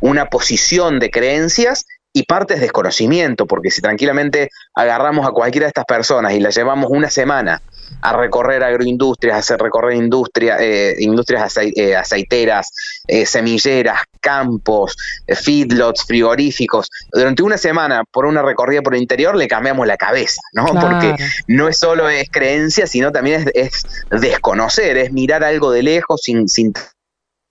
una 0.00 0.26
posición 0.26 0.98
de 0.98 1.10
creencias 1.10 1.86
y 2.18 2.24
parte 2.24 2.54
es 2.54 2.60
desconocimiento, 2.60 3.46
porque 3.46 3.70
si 3.70 3.80
tranquilamente 3.80 4.50
agarramos 4.74 5.24
a 5.24 5.30
cualquiera 5.30 5.66
de 5.66 5.68
estas 5.68 5.84
personas 5.84 6.32
y 6.32 6.40
la 6.40 6.50
llevamos 6.50 6.90
una 6.90 7.08
semana 7.10 7.62
a 8.02 8.12
recorrer 8.12 8.64
agroindustrias, 8.64 9.36
a 9.36 9.38
hacer 9.38 9.60
recorrer 9.60 9.94
industria, 9.94 10.56
eh, 10.58 10.96
industrias 10.98 11.56
eh, 11.58 11.94
aceiteras, 11.94 12.72
eh, 13.06 13.24
semilleras, 13.24 14.00
campos, 14.20 14.96
feedlots, 15.28 16.06
frigoríficos. 16.06 16.90
Durante 17.12 17.44
una 17.44 17.56
semana, 17.56 18.02
por 18.10 18.26
una 18.26 18.42
recorrida 18.42 18.82
por 18.82 18.96
el 18.96 19.02
interior, 19.02 19.36
le 19.36 19.46
cambiamos 19.46 19.86
la 19.86 19.96
cabeza, 19.96 20.40
¿no? 20.54 20.66
Porque 20.74 21.14
no 21.46 21.68
es 21.68 21.78
solo 21.78 22.08
es 22.08 22.28
creencia, 22.30 22.88
sino 22.88 23.12
también 23.12 23.48
es, 23.54 23.84
desconocer, 24.10 24.98
es 24.98 25.12
mirar 25.12 25.44
algo 25.44 25.70
de 25.70 25.84
lejos 25.84 26.20
sin, 26.24 26.48
sin 26.48 26.72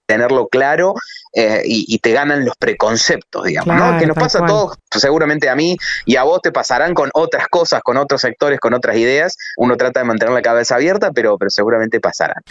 tenerlo 0.07 0.47
claro 0.47 0.95
eh, 1.33 1.61
y, 1.65 1.99
te 1.99 2.13
ganan 2.13 2.45
los 2.45 2.55
preconceptos, 2.55 3.43
digamos, 3.45 3.75
¿no? 3.75 3.99
Que 3.99 4.07
nos 4.07 4.17
pasa 4.17 4.43
a 4.43 4.45
todos, 4.47 4.77
seguramente 4.89 5.49
a 5.49 5.55
mí 5.55 5.77
y 6.05 6.15
a 6.15 6.23
vos 6.23 6.41
te 6.41 6.51
pasarán 6.51 6.95
con 6.95 7.11
otras 7.13 7.47
cosas, 7.47 7.83
con 7.83 7.97
otros 7.97 8.21
sectores, 8.21 8.59
con 8.59 8.73
otras 8.73 8.95
ideas. 8.95 9.37
Uno 9.57 9.77
trata 9.77 9.99
de 9.99 10.05
mantener 10.05 10.33
la 10.33 10.41
cabeza 10.41 10.75
abierta, 10.75 11.11
pero, 11.11 11.37
pero 11.37 11.51
seguramente 11.51 11.99
pasarán. 11.99 12.41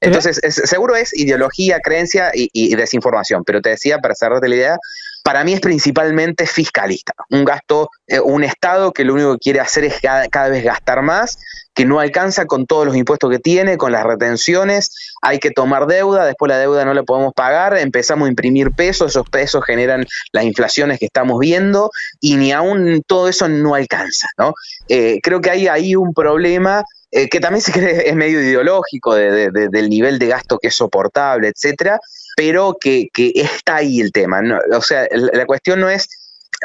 Entonces, 0.00 0.40
seguro 0.68 0.94
es 0.94 1.16
ideología, 1.16 1.80
creencia 1.80 2.30
y, 2.34 2.76
desinformación. 2.76 3.42
Pero 3.44 3.60
te 3.60 3.70
decía, 3.70 3.98
para 3.98 4.14
cerrarte 4.14 4.48
la 4.48 4.54
idea, 4.54 4.78
para 5.26 5.42
mí 5.42 5.54
es 5.54 5.60
principalmente 5.60 6.46
fiscalista. 6.46 7.12
Un 7.30 7.44
gasto, 7.44 7.90
eh, 8.06 8.20
un 8.20 8.44
Estado 8.44 8.92
que 8.92 9.02
lo 9.02 9.14
único 9.14 9.32
que 9.32 9.38
quiere 9.40 9.58
hacer 9.58 9.82
es 9.82 10.00
cada, 10.00 10.48
vez 10.48 10.62
gastar 10.62 11.02
más, 11.02 11.40
que 11.74 11.84
no 11.84 11.98
alcanza 11.98 12.46
con 12.46 12.64
todos 12.64 12.86
los 12.86 12.94
impuestos 12.94 13.28
que 13.28 13.40
tiene, 13.40 13.76
con 13.76 13.90
las 13.90 14.04
retenciones, 14.04 14.92
hay 15.20 15.40
que 15.40 15.50
tomar 15.50 15.88
deuda, 15.88 16.24
después 16.24 16.48
la 16.48 16.58
deuda 16.58 16.84
no 16.84 16.94
la 16.94 17.02
podemos 17.02 17.34
pagar, 17.34 17.76
empezamos 17.76 18.26
a 18.26 18.28
imprimir 18.28 18.70
pesos, 18.70 19.10
esos 19.10 19.28
pesos 19.28 19.64
generan 19.64 20.06
las 20.30 20.44
inflaciones 20.44 21.00
que 21.00 21.06
estamos 21.06 21.40
viendo 21.40 21.90
y 22.20 22.36
ni 22.36 22.52
aún 22.52 23.02
todo 23.04 23.28
eso 23.28 23.48
no 23.48 23.74
alcanza. 23.74 24.28
¿no? 24.38 24.54
Eh, 24.88 25.18
creo 25.24 25.40
que 25.40 25.50
hay 25.50 25.66
ahí 25.66 25.96
un 25.96 26.14
problema 26.14 26.84
eh, 27.10 27.28
que 27.28 27.40
también 27.40 27.62
se 27.62 27.72
cree 27.72 28.08
es 28.08 28.14
medio 28.14 28.40
ideológico 28.40 29.16
del 29.16 29.90
nivel 29.90 30.20
de 30.20 30.28
gasto 30.28 30.58
que 30.58 30.68
es 30.68 30.74
soportable, 30.76 31.48
etcétera, 31.48 31.98
pero 32.36 32.76
que, 32.78 33.08
está 33.34 33.76
ahí 33.76 34.00
el 34.00 34.12
tema. 34.12 34.40
O 34.72 34.82
sea, 34.82 35.08
la 35.10 35.46
cuestión 35.46 35.80
no 35.80 35.88
es 35.88 36.08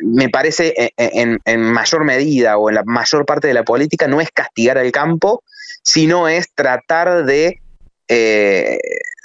me 0.03 0.29
parece 0.29 0.73
e, 0.77 0.93
e, 0.95 1.37
en, 1.43 1.61
mayor 1.63 2.05
medida 2.05 2.57
o 2.57 2.69
en 2.69 2.75
la 2.75 2.83
mayor 2.85 3.25
parte 3.25 3.47
de 3.47 3.53
la 3.53 3.63
política 3.63 4.07
no 4.07 4.21
es 4.21 4.29
castigar 4.31 4.77
al 4.77 4.91
campo, 4.91 5.43
sino 5.83 6.29
es 6.29 6.53
tratar 6.53 7.25
de, 7.25 7.59
eh, 8.07 8.79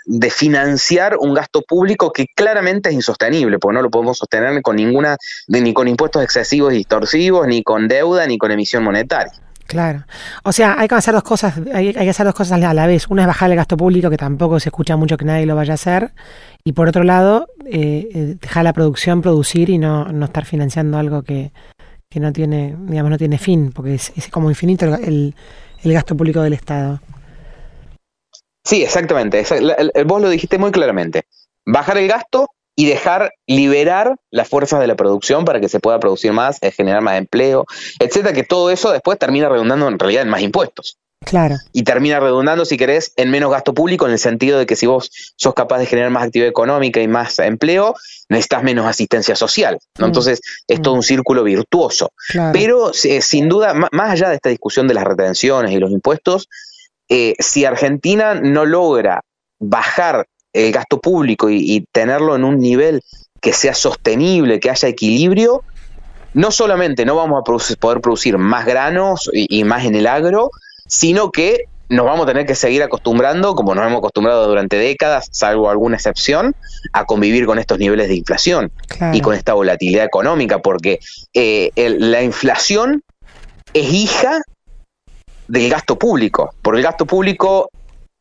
de 0.07 0.31
financiar 0.31 1.19
un 1.19 1.35
gasto 1.35 1.63
público 1.63 2.13
que 2.13 2.27
claramente 2.35 2.89
es 2.89 2.95
insostenible, 2.95 3.59
porque 3.59 3.75
no 3.75 3.83
lo 3.83 3.91
podemos 3.91 4.19
sostener 4.19 4.61
con 4.63 4.77
ninguna, 4.77 5.17
ni 5.49 5.73
con 5.73 5.89
impuestos 5.89 6.23
excesivos 6.23 6.73
y 6.73 6.79
distorsivos, 6.79 7.47
ni 7.47 7.63
con 7.63 7.87
deuda, 7.87 8.27
ni 8.27 8.39
con 8.39 8.51
emisión 8.51 8.83
monetaria. 8.83 9.33
Claro. 9.77 10.07
O 10.43 10.53
sea, 10.53 10.77
hay 10.79 10.89
que 10.89 10.95
hacer 10.95 11.13
dos 11.13 11.23
cosas, 11.23 11.61
hay, 11.75 11.93
que 11.93 12.09
hacer 12.09 12.25
dos 12.25 12.35
cosas 12.35 12.63
a 12.63 12.73
la 12.73 12.87
vez. 12.87 13.09
Una 13.11 13.25
es 13.25 13.27
bajar 13.27 13.51
el 13.51 13.57
gasto 13.57 13.77
público, 13.77 14.09
que 14.09 14.17
tampoco 14.17 14.59
se 14.59 14.71
escucha 14.71 14.97
mucho 14.97 15.19
que 15.19 15.27
nadie 15.27 15.45
lo 15.45 15.55
vaya 15.55 15.73
a 15.73 15.75
hacer. 15.75 16.13
Y 16.65 16.73
por 16.73 16.89
otro 16.89 17.05
lado, 17.05 17.47
eh, 17.67 18.09
eh, 18.15 18.37
dejar 18.41 18.65
la 18.65 18.73
producción 18.73 19.21
producir 19.21 19.69
y 19.69 19.77
no, 19.77 20.07
no 20.07 20.25
estar 20.25 20.47
financiando 20.47 20.97
algo 20.97 21.23
que, 21.25 21.53
que, 22.09 22.21
no 22.21 22.33
tiene, 22.33 22.75
digamos, 22.87 23.11
no 23.11 23.19
tiene 23.19 23.37
fin, 23.37 23.71
porque 23.71 23.97
es, 23.97 24.13
como 24.31 24.49
infinito 24.49 24.87
el, 24.87 25.35
el, 25.83 25.93
gasto 25.93 26.17
público 26.17 26.41
del 26.41 26.55
Estado. 26.55 26.99
Sí, 28.65 28.83
exactamente. 28.83 29.45
Vos 30.07 30.23
lo 30.23 30.31
dijiste 30.31 30.57
muy 30.57 30.71
claramente. 30.71 31.25
Bajar 31.67 31.99
el 31.99 32.09
gasto 32.09 32.49
y 32.77 32.87
dejar 32.87 33.33
liberar 33.47 34.17
las 34.31 34.49
fuerzas 34.49 34.81
de 34.81 34.87
la 34.87 34.95
producción 34.95 35.45
para 35.45 35.61
que 35.61 35.69
se 35.69 35.81
pueda 35.81 35.99
producir 35.99 36.33
más, 36.33 36.59
eh, 36.63 36.71
generar 36.71 37.01
más 37.01 37.17
empleo, 37.17 37.65
etcétera, 37.99 38.35
que 38.35 38.45
todo 38.45 38.71
eso 38.71 38.93
después 38.93 39.19
termina 39.19 39.49
redundando 39.49 39.89
en 39.89 39.99
realidad 39.99 40.23
en 40.23 40.29
más 40.29 40.43
impuestos. 40.43 40.99
Claro. 41.25 41.57
Y 41.73 41.83
termina 41.83 42.21
redundando, 42.21 42.67
si 42.67 42.77
querés, 42.77 43.13
en 43.17 43.31
menos 43.31 43.51
gasto 43.51 43.73
público, 43.73 44.07
en 44.07 44.13
el 44.13 44.19
sentido 44.19 44.59
de 44.59 44.67
que 44.67 44.77
si 44.77 44.87
vos 44.87 45.11
sos 45.37 45.55
capaz 45.55 45.79
de 45.79 45.87
generar 45.87 46.11
más 46.11 46.25
actividad 46.25 46.51
económica 46.51 47.01
y 47.01 47.09
más 47.09 47.39
empleo, 47.39 47.95
necesitas 48.29 48.63
menos 48.63 48.87
asistencia 48.87 49.35
social. 49.35 49.79
¿no? 49.99 50.07
Mm. 50.07 50.11
Entonces, 50.11 50.41
es 50.69 50.83
todo 50.83 50.95
mm. 50.95 50.99
un 50.99 51.03
círculo 51.03 51.43
virtuoso. 51.43 52.11
Pero, 52.53 52.93
eh, 52.93 53.23
sin 53.23 53.49
duda, 53.49 53.73
más 53.75 54.11
allá 54.11 54.29
de 54.29 54.37
esta 54.37 54.51
discusión 54.51 54.87
de 54.87 54.95
las 54.95 55.05
retenciones 55.05 55.73
y 55.73 55.79
los 55.79 55.91
impuestos, 55.91 56.49
eh, 57.09 57.35
si 57.39 57.65
Argentina 57.65 58.35
no 58.35 58.67
logra 58.67 59.23
bajar 59.59 60.27
el 60.57 60.73
gasto 60.73 61.01
público 61.01 61.51
y, 61.51 61.87
tenerlo 61.93 62.35
en 62.35 62.45
un 62.45 62.59
nivel 62.59 63.03
que 63.41 63.53
sea 63.53 63.75
sostenible, 63.75 64.59
que 64.59 64.71
haya 64.71 64.89
equilibrio, 64.89 65.63
no 66.33 66.51
solamente 66.51 67.05
no 67.05 67.15
vamos 67.15 67.41
a 67.41 67.77
poder 67.79 68.01
producir 68.01 68.39
más 68.39 68.67
granos 68.67 69.31
y, 69.33 69.65
más 69.65 69.85
en 69.85 69.95
el 69.95 70.07
agro, 70.07 70.51
sino 70.87 71.31
que 71.31 71.65
nos 71.89 72.05
vamos 72.05 72.25
a 72.25 72.27
tener 72.27 72.47
que 72.47 72.55
seguir 72.55 72.83
acostumbrando, 72.83 73.55
como 73.55 73.75
nos 73.75 73.87
hemos 73.87 73.99
acostumbrado 73.99 74.49
durante 74.49 74.77
décadas, 74.77 75.29
salvo 75.31 75.71
alguna 75.71 75.97
excepción, 75.97 76.57
a 76.93 77.05
convivir 77.05 77.47
con 77.47 77.59
estos 77.59 77.79
niveles 77.79 78.09
de 78.09 78.17
inflación 78.17 78.73
y 79.13 79.21
con 79.21 79.35
esta 79.35 79.53
volatilidad 79.53 80.05
económica, 80.05 80.59
porque 80.59 80.99
eh, 81.33 81.71
la 81.77 82.23
inflación 82.23 83.03
es 83.73 83.93
hija 83.93 84.41
del 85.47 85.71
gasto 85.71 85.97
público, 85.97 86.55
porque 86.63 86.79
el 86.79 86.85
gasto 86.85 87.07
público 87.07 87.71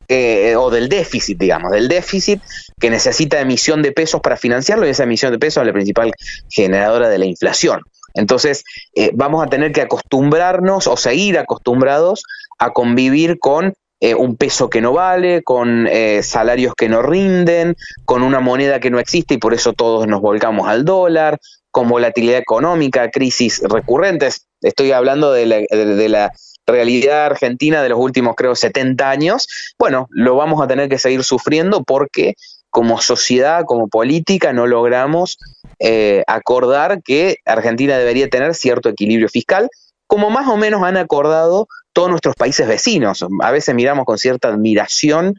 eh, 0.08 0.56
o 0.56 0.70
del 0.70 0.88
déficit, 0.88 1.40
digamos, 1.40 1.72
del 1.72 1.88
déficit 1.88 2.42
que 2.80 2.90
necesita 2.90 3.40
emisión 3.40 3.82
de 3.82 3.92
pesos 3.92 4.22
para 4.22 4.38
financiarlo 4.38 4.86
y 4.86 4.92
esa 4.92 5.04
emisión 5.04 5.32
de 5.32 5.40
pesos 5.40 5.62
es 5.62 5.68
la 5.68 5.74
principal 5.74 6.12
generadora 6.50 7.10
de 7.10 7.18
la 7.18 7.26
inflación. 7.26 7.82
Entonces, 8.14 8.64
eh, 8.96 9.12
vamos 9.14 9.44
a 9.44 9.50
tener 9.50 9.72
que 9.72 9.82
acostumbrarnos 9.82 10.88
o 10.88 10.96
seguir 10.96 11.38
acostumbrados 11.38 12.24
a 12.60 12.72
convivir 12.72 13.40
con 13.40 13.74
eh, 14.00 14.14
un 14.14 14.38
peso 14.38 14.70
que 14.70 14.82
no 14.82 14.94
vale, 14.94 15.42
con 15.44 15.88
salarios 16.22 16.76
que 16.76 16.90
no 16.90 17.02
rinden, 17.02 17.76
con 18.06 18.22
una 18.22 18.40
moneda 18.40 18.80
que 18.80 18.92
no 18.92 19.00
existe 19.00 19.34
y 19.34 19.38
por 19.38 19.54
eso 19.54 19.74
todos 19.74 20.08
nos 20.08 20.22
volcamos 20.22 20.68
al 20.68 20.86
dólar, 20.86 21.40
con 21.72 21.88
volatilidad 21.88 22.38
económica, 22.38 23.10
crisis 23.10 23.62
recurrentes. 23.64 24.46
Estoy 24.62 24.92
hablando 24.92 25.32
de 25.32 26.10
la 26.10 26.32
realidad 26.68 27.26
argentina 27.26 27.82
de 27.82 27.90
los 27.90 28.00
últimos, 28.00 28.36
creo, 28.36 28.56
70 28.56 29.10
años, 29.10 29.48
bueno, 29.78 30.08
lo 30.10 30.36
vamos 30.36 30.62
a 30.62 30.68
tener 30.68 30.90
que 30.90 30.98
seguir 30.98 31.24
sufriendo 31.24 31.84
porque 31.84 32.36
como 32.70 33.00
sociedad, 33.00 33.64
como 33.66 33.88
política, 33.88 34.52
no 34.52 34.68
logramos 34.68 35.38
eh, 35.80 36.24
acordar 36.28 37.02
que 37.04 37.38
Argentina 37.46 37.98
debería 37.98 38.30
tener 38.30 38.54
cierto 38.54 38.90
equilibrio 38.90 39.30
fiscal, 39.30 39.70
como 40.08 40.30
más 40.30 40.48
o 40.50 40.58
menos 40.58 40.84
han 40.84 40.98
acordado 40.98 41.68
todos 41.94 42.10
nuestros 42.10 42.36
países 42.36 42.68
vecinos. 42.68 43.26
A 43.42 43.52
veces 43.52 43.74
miramos 43.74 44.06
con 44.06 44.18
cierta 44.18 44.50
admiración 44.50 45.36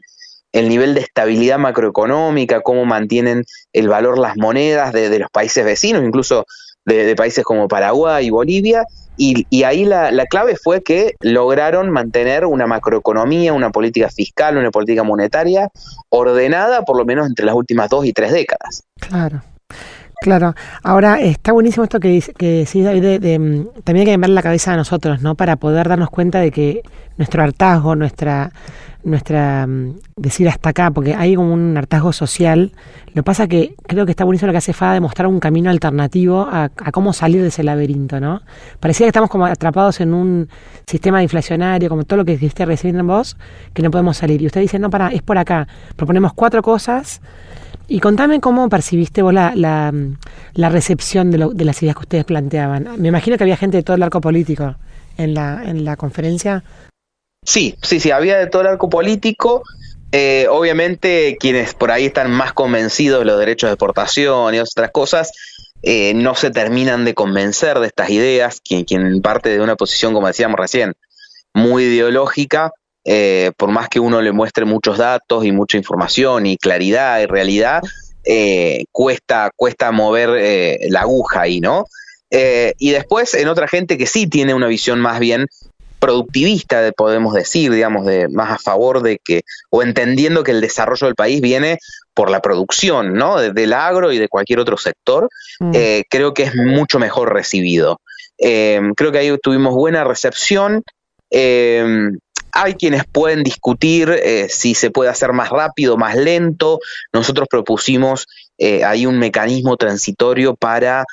el 0.51 0.69
nivel 0.69 0.95
de 0.95 1.01
estabilidad 1.01 1.59
macroeconómica, 1.59 2.61
cómo 2.61 2.85
mantienen 2.85 3.43
el 3.73 3.87
valor 3.87 4.17
las 4.17 4.37
monedas 4.37 4.93
de, 4.93 5.19
los 5.19 5.29
países 5.29 5.63
vecinos, 5.63 6.03
incluso 6.03 6.47
de, 6.87 7.15
países 7.15 7.43
como 7.43 7.67
Paraguay 7.67 8.27
y 8.27 8.29
Bolivia, 8.29 8.85
y, 9.17 9.63
ahí 9.63 9.83
la, 9.83 10.11
clave 10.29 10.55
fue 10.55 10.83
que 10.83 11.15
lograron 11.21 11.89
mantener 11.89 12.45
una 12.45 12.67
macroeconomía, 12.67 13.53
una 13.53 13.71
política 13.71 14.09
fiscal, 14.09 14.57
una 14.57 14.71
política 14.71 15.03
monetaria 15.03 15.69
ordenada 16.09 16.83
por 16.83 16.97
lo 16.97 17.05
menos 17.05 17.27
entre 17.27 17.45
las 17.45 17.55
últimas 17.55 17.89
dos 17.89 18.05
y 18.05 18.13
tres 18.13 18.31
décadas. 18.31 18.83
Claro. 18.99 19.41
Claro, 20.19 20.55
ahora 20.81 21.21
está 21.21 21.51
buenísimo 21.51 21.83
esto 21.83 21.99
que, 21.99 22.23
que 22.39 22.65
decís, 22.65 22.83
David, 22.83 23.19
de, 23.19 23.67
también 23.83 24.07
hay 24.07 24.13
que 24.13 24.17
ver 24.17 24.29
la 24.31 24.41
cabeza 24.41 24.71
de 24.71 24.77
nosotros, 24.77 25.21
¿no? 25.21 25.35
Para 25.35 25.57
poder 25.57 25.87
darnos 25.87 26.09
cuenta 26.09 26.39
de 26.39 26.49
que 26.49 26.81
nuestro 27.17 27.43
hartazgo, 27.43 27.95
nuestra, 27.95 28.51
nuestra 29.03 29.65
mm, 29.67 29.99
decir 30.15 30.47
hasta 30.49 30.69
acá, 30.69 30.91
porque 30.91 31.15
hay 31.15 31.35
como 31.35 31.53
un 31.53 31.77
hartazgo 31.77 32.13
social. 32.13 32.71
Lo 33.13 33.23
pasa 33.23 33.47
que 33.47 33.75
creo 33.87 34.05
que 34.05 34.11
está 34.11 34.23
buenísimo 34.23 34.47
lo 34.47 34.53
que 34.53 34.57
hace 34.57 34.73
FADA 34.73 34.93
de 34.93 34.99
mostrar 34.99 35.27
un 35.27 35.39
camino 35.39 35.69
alternativo 35.69 36.47
a, 36.51 36.69
cómo 36.91 37.13
salir 37.13 37.41
de 37.41 37.47
ese 37.47 37.63
laberinto, 37.63 38.19
¿no? 38.19 38.41
Parecía 38.79 39.05
que 39.05 39.09
estamos 39.09 39.29
como 39.29 39.45
atrapados 39.45 40.01
en 40.01 40.13
un 40.13 40.49
sistema 40.85 41.23
inflacionario, 41.23 41.89
como 41.89 42.03
todo 42.03 42.17
lo 42.17 42.25
que 42.25 42.33
dijiste 42.33 42.65
recibiendo 42.65 43.01
en 43.01 43.07
vos, 43.07 43.37
que 43.73 43.81
no 43.81 43.91
podemos 43.91 44.17
salir. 44.17 44.41
Y 44.41 44.47
usted 44.47 44.61
dice, 44.61 44.79
no, 44.79 44.89
para, 44.89 45.09
es 45.09 45.21
por 45.21 45.37
acá. 45.37 45.67
Proponemos 45.95 46.33
cuatro 46.33 46.61
cosas. 46.61 47.21
Y 47.89 48.01
contame 48.01 48.41
cómo 48.41 48.67
percibiste 48.67 49.21
vos 49.21 49.33
la, 49.33 49.53
la, 49.55 49.93
la 50.53 50.69
recepción 50.69 51.31
de, 51.31 51.37
lo, 51.37 51.49
de 51.51 51.63
las 51.63 51.81
ideas 51.81 51.95
que 51.95 52.01
ustedes 52.01 52.25
planteaban. 52.25 52.89
Me 52.97 53.07
imagino 53.07 53.37
que 53.37 53.45
había 53.45 53.55
gente 53.55 53.77
de 53.77 53.83
todo 53.83 53.95
el 53.95 54.03
arco 54.03 54.19
político 54.19 54.75
en 55.17 55.33
la, 55.33 55.63
en 55.63 55.85
la 55.85 55.95
conferencia. 55.95 56.63
Sí, 57.47 57.77
sí, 57.81 58.01
sí, 58.01 58.11
había 58.11 58.37
de 58.37 58.47
todo 58.47 58.63
el 58.63 58.67
arco 58.67 58.89
político. 58.89 59.63
Eh, 60.11 60.47
obviamente 60.49 61.37
quienes 61.39 61.73
por 61.73 61.91
ahí 61.91 62.07
están 62.07 62.29
más 62.29 62.51
convencidos 62.51 63.19
de 63.19 63.25
los 63.25 63.39
derechos 63.39 63.69
de 63.69 63.75
exportación 63.75 64.53
y 64.53 64.59
otras 64.59 64.91
cosas, 64.91 65.31
eh, 65.81 66.13
no 66.13 66.35
se 66.35 66.51
terminan 66.51 67.05
de 67.05 67.13
convencer 67.13 67.79
de 67.79 67.87
estas 67.87 68.09
ideas, 68.09 68.59
quien, 68.59 68.83
quien 68.83 69.21
parte 69.21 69.47
de 69.47 69.61
una 69.61 69.77
posición, 69.77 70.13
como 70.13 70.27
decíamos 70.27 70.59
recién, 70.59 70.95
muy 71.53 71.85
ideológica, 71.85 72.73
eh, 73.05 73.53
por 73.55 73.71
más 73.71 73.87
que 73.87 74.01
uno 74.01 74.21
le 74.21 74.33
muestre 74.33 74.65
muchos 74.65 74.97
datos 74.97 75.45
y 75.45 75.53
mucha 75.53 75.77
información 75.77 76.45
y 76.47 76.57
claridad 76.57 77.21
y 77.21 77.27
realidad, 77.27 77.81
cuesta, 78.91 79.51
cuesta 79.55 79.93
mover 79.93 80.81
la 80.89 80.99
aguja 80.99 81.43
ahí, 81.43 81.61
¿no? 81.61 81.85
y 82.29 82.91
después 82.91 83.33
en 83.35 83.47
otra 83.47 83.69
gente 83.69 83.97
que 83.97 84.05
sí 84.05 84.27
tiene 84.27 84.53
una 84.53 84.67
visión 84.67 84.99
más 84.99 85.21
bien 85.21 85.47
productivista, 85.99 86.91
podemos 86.91 87.33
decir, 87.33 87.71
digamos, 87.71 88.05
de 88.05 88.27
más 88.29 88.51
a 88.51 88.57
favor 88.57 89.01
de 89.01 89.19
que, 89.23 89.41
o 89.69 89.81
entendiendo 89.81 90.43
que 90.43 90.51
el 90.51 90.61
desarrollo 90.61 91.07
del 91.07 91.15
país 91.15 91.41
viene 91.41 91.79
por 92.13 92.29
la 92.29 92.41
producción, 92.41 93.13
¿no? 93.13 93.37
del 93.37 93.73
agro 93.73 94.11
y 94.11 94.17
de 94.17 94.27
cualquier 94.27 94.59
otro 94.59 94.77
sector, 94.77 95.29
mm. 95.59 95.71
eh, 95.73 96.03
creo 96.09 96.33
que 96.33 96.43
es 96.43 96.55
mucho 96.55 96.99
mejor 96.99 97.33
recibido. 97.33 97.99
Eh, 98.37 98.79
creo 98.95 99.11
que 99.11 99.19
ahí 99.19 99.37
tuvimos 99.41 99.73
buena 99.73 100.03
recepción. 100.03 100.83
Eh, 101.31 102.09
hay 102.51 102.73
quienes 102.75 103.03
pueden 103.05 103.43
discutir 103.43 104.19
si 104.49 104.73
se 104.73 104.89
puede 104.89 105.11
hacer 105.11 105.31
más 105.31 105.49
rápido, 105.49 105.95
más 105.95 106.15
lento. 106.15 106.79
Nosotros 107.13 107.47
propusimos 107.47 108.25
ahí 108.83 109.05
un 109.05 109.19
mecanismo 109.19 109.77
transitorio 109.77 110.55
para 110.55 111.05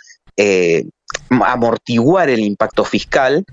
amortiguar 1.28 2.30
el 2.30 2.40
impacto 2.40 2.84
fiscal 2.84 3.44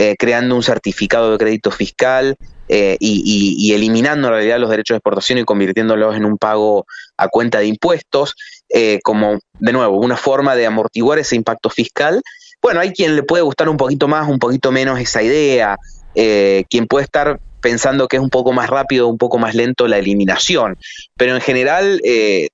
eh, 0.00 0.14
creando 0.16 0.54
un 0.54 0.62
certificado 0.62 1.32
de 1.32 1.38
crédito 1.38 1.72
fiscal 1.72 2.36
eh, 2.68 2.96
y, 3.00 3.72
eliminando 3.74 4.28
en 4.28 4.34
realidad 4.34 4.60
los 4.60 4.70
derechos 4.70 4.94
de 4.94 4.98
exportación 4.98 5.40
y 5.40 5.44
convirtiéndolos 5.44 6.14
en 6.14 6.24
un 6.24 6.38
pago 6.38 6.86
a 7.16 7.26
cuenta 7.26 7.58
de 7.58 7.66
impuestos, 7.66 8.36
eh, 8.68 9.00
como 9.02 9.40
de 9.58 9.72
nuevo 9.72 9.98
una 9.98 10.16
forma 10.16 10.54
de 10.54 10.66
amortiguar 10.66 11.18
ese 11.18 11.34
impacto 11.34 11.68
fiscal. 11.68 12.22
Bueno, 12.62 12.78
hay 12.78 12.92
quien 12.92 13.16
le 13.16 13.24
puede 13.24 13.42
gustar 13.42 13.68
un 13.68 13.76
poquito 13.76 14.06
más, 14.06 14.28
un 14.28 14.38
poquito 14.38 14.70
menos 14.70 15.00
esa 15.00 15.20
idea, 15.20 15.76
quien 16.14 16.86
puede 16.88 17.02
estar 17.02 17.40
pensando 17.60 18.06
que 18.06 18.18
es 18.18 18.22
un 18.22 18.30
poco 18.30 18.52
más 18.52 18.70
rápido, 18.70 19.08
un 19.08 19.18
poco 19.18 19.38
más 19.38 19.56
lento 19.56 19.88
la 19.88 19.98
eliminación. 19.98 20.78
Pero 21.16 21.34
en 21.34 21.40
general 21.40 22.00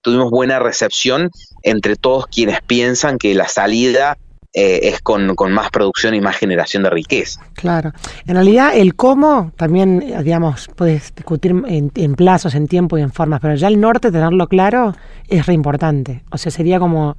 tuvimos 0.00 0.30
buena 0.30 0.60
recepción 0.60 1.30
entre 1.62 1.96
todos 1.96 2.26
quienes 2.26 2.62
piensan 2.62 3.18
que 3.18 3.34
la 3.34 3.48
salida 3.48 4.16
eh, 4.56 4.78
es 4.84 5.00
con, 5.00 5.34
más 5.50 5.70
producción 5.70 6.14
y 6.14 6.20
más 6.20 6.36
generación 6.36 6.84
de 6.84 6.90
riqueza. 6.90 7.44
Claro. 7.54 7.92
En 8.24 8.36
realidad, 8.36 8.70
el 8.76 8.94
cómo 8.94 9.50
también, 9.56 9.98
digamos, 10.22 10.68
puedes 10.76 11.12
discutir 11.12 11.52
en, 11.66 12.14
plazos, 12.14 12.54
en 12.54 12.68
tiempo 12.68 12.96
y 12.96 13.02
en 13.02 13.10
formas, 13.10 13.40
pero 13.40 13.56
ya 13.56 13.66
el 13.66 13.80
norte, 13.80 14.12
tenerlo 14.12 14.46
claro, 14.46 14.94
es 15.26 15.44
re 15.46 15.54
importante. 15.54 16.22
O 16.30 16.38
sea, 16.38 16.52
sería 16.52 16.78
como 16.78 17.16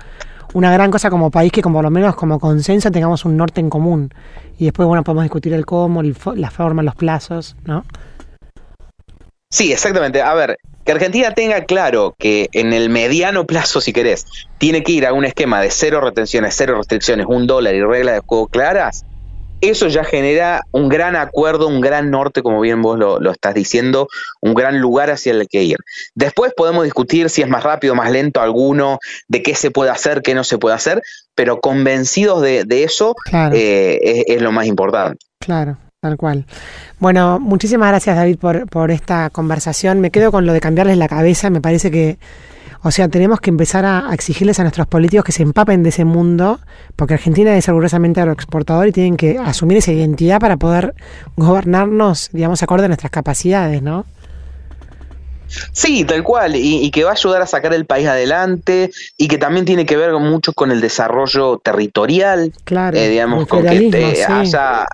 una 0.53 0.71
gran 0.71 0.89
cosa 0.91 1.09
como 1.09 1.29
país 1.29 1.51
que, 1.51 1.61
como 1.61 1.79
por 1.79 1.83
lo 1.83 1.91
menos 1.91 2.15
como 2.15 2.39
consenso, 2.39 2.89
tengamos 2.89 3.25
un 3.25 3.35
norte 3.35 3.59
en 3.59 3.69
común. 3.69 4.13
Y 4.57 4.63
después, 4.63 4.87
bueno, 4.87 5.03
podemos 5.03 5.25
discutir 5.25 5.51
el 5.51 5.65
cómo, 5.65 6.01
la 6.03 6.49
forma, 6.51 6.83
los 6.83 6.95
plazos, 6.95 7.57
¿no? 7.65 7.83
Sí, 9.51 9.73
exactamente. 9.73 10.21
A 10.21 10.33
ver, 10.35 10.57
que 10.85 10.91
Argentina 10.91 11.33
tenga 11.33 11.65
claro 11.65 12.15
que 12.17 12.47
en 12.53 12.71
el 12.71 12.89
mediano 12.89 13.45
plazo, 13.45 13.81
si 13.81 13.91
querés, 13.91 14.25
tiene 14.59 14.83
que 14.83 14.91
ir 14.91 15.05
a 15.05 15.13
un 15.13 15.25
esquema 15.25 15.59
de 15.59 15.71
cero 15.71 15.99
retenciones, 15.99 16.55
cero 16.55 16.77
restricciones, 16.77 17.25
un 17.27 17.47
dólar 17.47 17.73
y 17.73 17.83
reglas 17.83 18.15
de 18.15 18.21
juego 18.25 18.47
claras, 18.47 19.03
eso 19.61 19.87
ya 19.87 20.03
genera 20.03 20.61
un 20.71 20.89
gran 20.89 21.15
acuerdo, 21.15 21.67
un 21.67 21.81
gran 21.81 22.11
norte, 22.11 22.43
como 22.43 22.61
bien 22.61 22.83
vos 22.83 22.99
lo, 22.99 23.31
estás 23.31 23.55
diciendo, 23.55 24.07
un 24.41 24.53
gran 24.53 24.79
lugar 24.79 25.09
hacia 25.09 25.31
el 25.31 25.47
que 25.47 25.63
ir. 25.63 25.77
Después 26.13 26.53
podemos 26.55 26.83
discutir 26.83 27.29
si 27.29 27.41
es 27.41 27.49
más 27.49 27.63
rápido, 27.63 27.95
más 27.95 28.11
lento 28.11 28.41
alguno, 28.41 28.99
de 29.27 29.41
qué 29.41 29.55
se 29.55 29.71
puede 29.71 29.89
hacer, 29.89 30.21
qué 30.21 30.35
no 30.35 30.43
se 30.43 30.57
puede 30.57 30.75
hacer, 30.75 31.01
pero 31.33 31.61
convencidos 31.61 32.41
de, 32.41 32.65
eso 32.83 33.15
eh, 33.53 34.23
es 34.27 34.41
lo 34.41 34.51
más 34.51 34.67
importante. 34.67 35.25
Claro. 35.39 35.77
Tal 36.05 36.17
cual. 36.17 36.45
Bueno, 36.99 37.39
muchísimas 37.39 37.89
gracias 37.89 38.15
David 38.15 38.37
por, 38.37 38.69
por 38.69 38.91
esta 38.91 39.31
conversación. 39.31 40.01
Me 40.01 40.11
quedo 40.11 40.31
con 40.31 40.45
lo 40.45 40.53
de 40.53 40.61
cambiarles 40.61 40.99
la 40.99 41.07
cabeza. 41.07 41.49
Me 41.49 41.61
parece 41.61 41.89
que, 41.89 42.19
o 42.83 42.91
sea, 42.91 43.07
tenemos 43.07 43.39
que 43.39 43.49
empezar 43.49 43.85
a, 43.85 44.13
exigirles 44.13 44.59
a 44.59 44.61
nuestros 44.61 44.85
políticos 44.85 45.25
que 45.25 45.31
se 45.31 45.41
empapen 45.41 45.81
de 45.81 45.89
ese 45.89 46.05
mundo, 46.05 46.59
porque 46.95 47.15
Argentina 47.15 47.57
es 47.57 47.67
orgullosamente 47.69 48.21
agroexportador 48.21 48.87
y 48.87 48.91
tienen 48.91 49.17
que 49.17 49.39
asumir 49.39 49.79
esa 49.79 49.93
identidad 49.93 50.39
para 50.39 50.57
poder 50.57 50.93
gobernarnos, 51.37 52.29
digamos, 52.31 52.61
acorde 52.61 52.85
a 52.85 52.89
nuestras 52.89 53.09
capacidades, 53.09 53.81
¿no? 53.81 54.05
Sí, 55.71 56.05
tal 56.05 56.23
cual, 56.23 56.55
y, 56.55 56.89
que 56.91 57.03
va 57.03 57.11
a 57.11 57.13
ayudar 57.13 57.41
a 57.41 57.47
sacar 57.47 57.73
el 57.73 57.85
país 57.85 58.07
adelante 58.07 58.91
y 59.17 59.27
que 59.27 59.37
también 59.37 59.65
tiene 59.65 59.85
que 59.85 59.97
ver 59.97 60.13
mucho 60.13 60.53
con 60.53 60.71
el 60.71 60.81
desarrollo 60.81 61.57
territorial, 61.57 62.53
claro, 62.63 62.97
eh, 62.97 63.09
digamos, 63.09 63.47
con 63.47 63.63
que 63.63 64.25
haya 64.27 64.85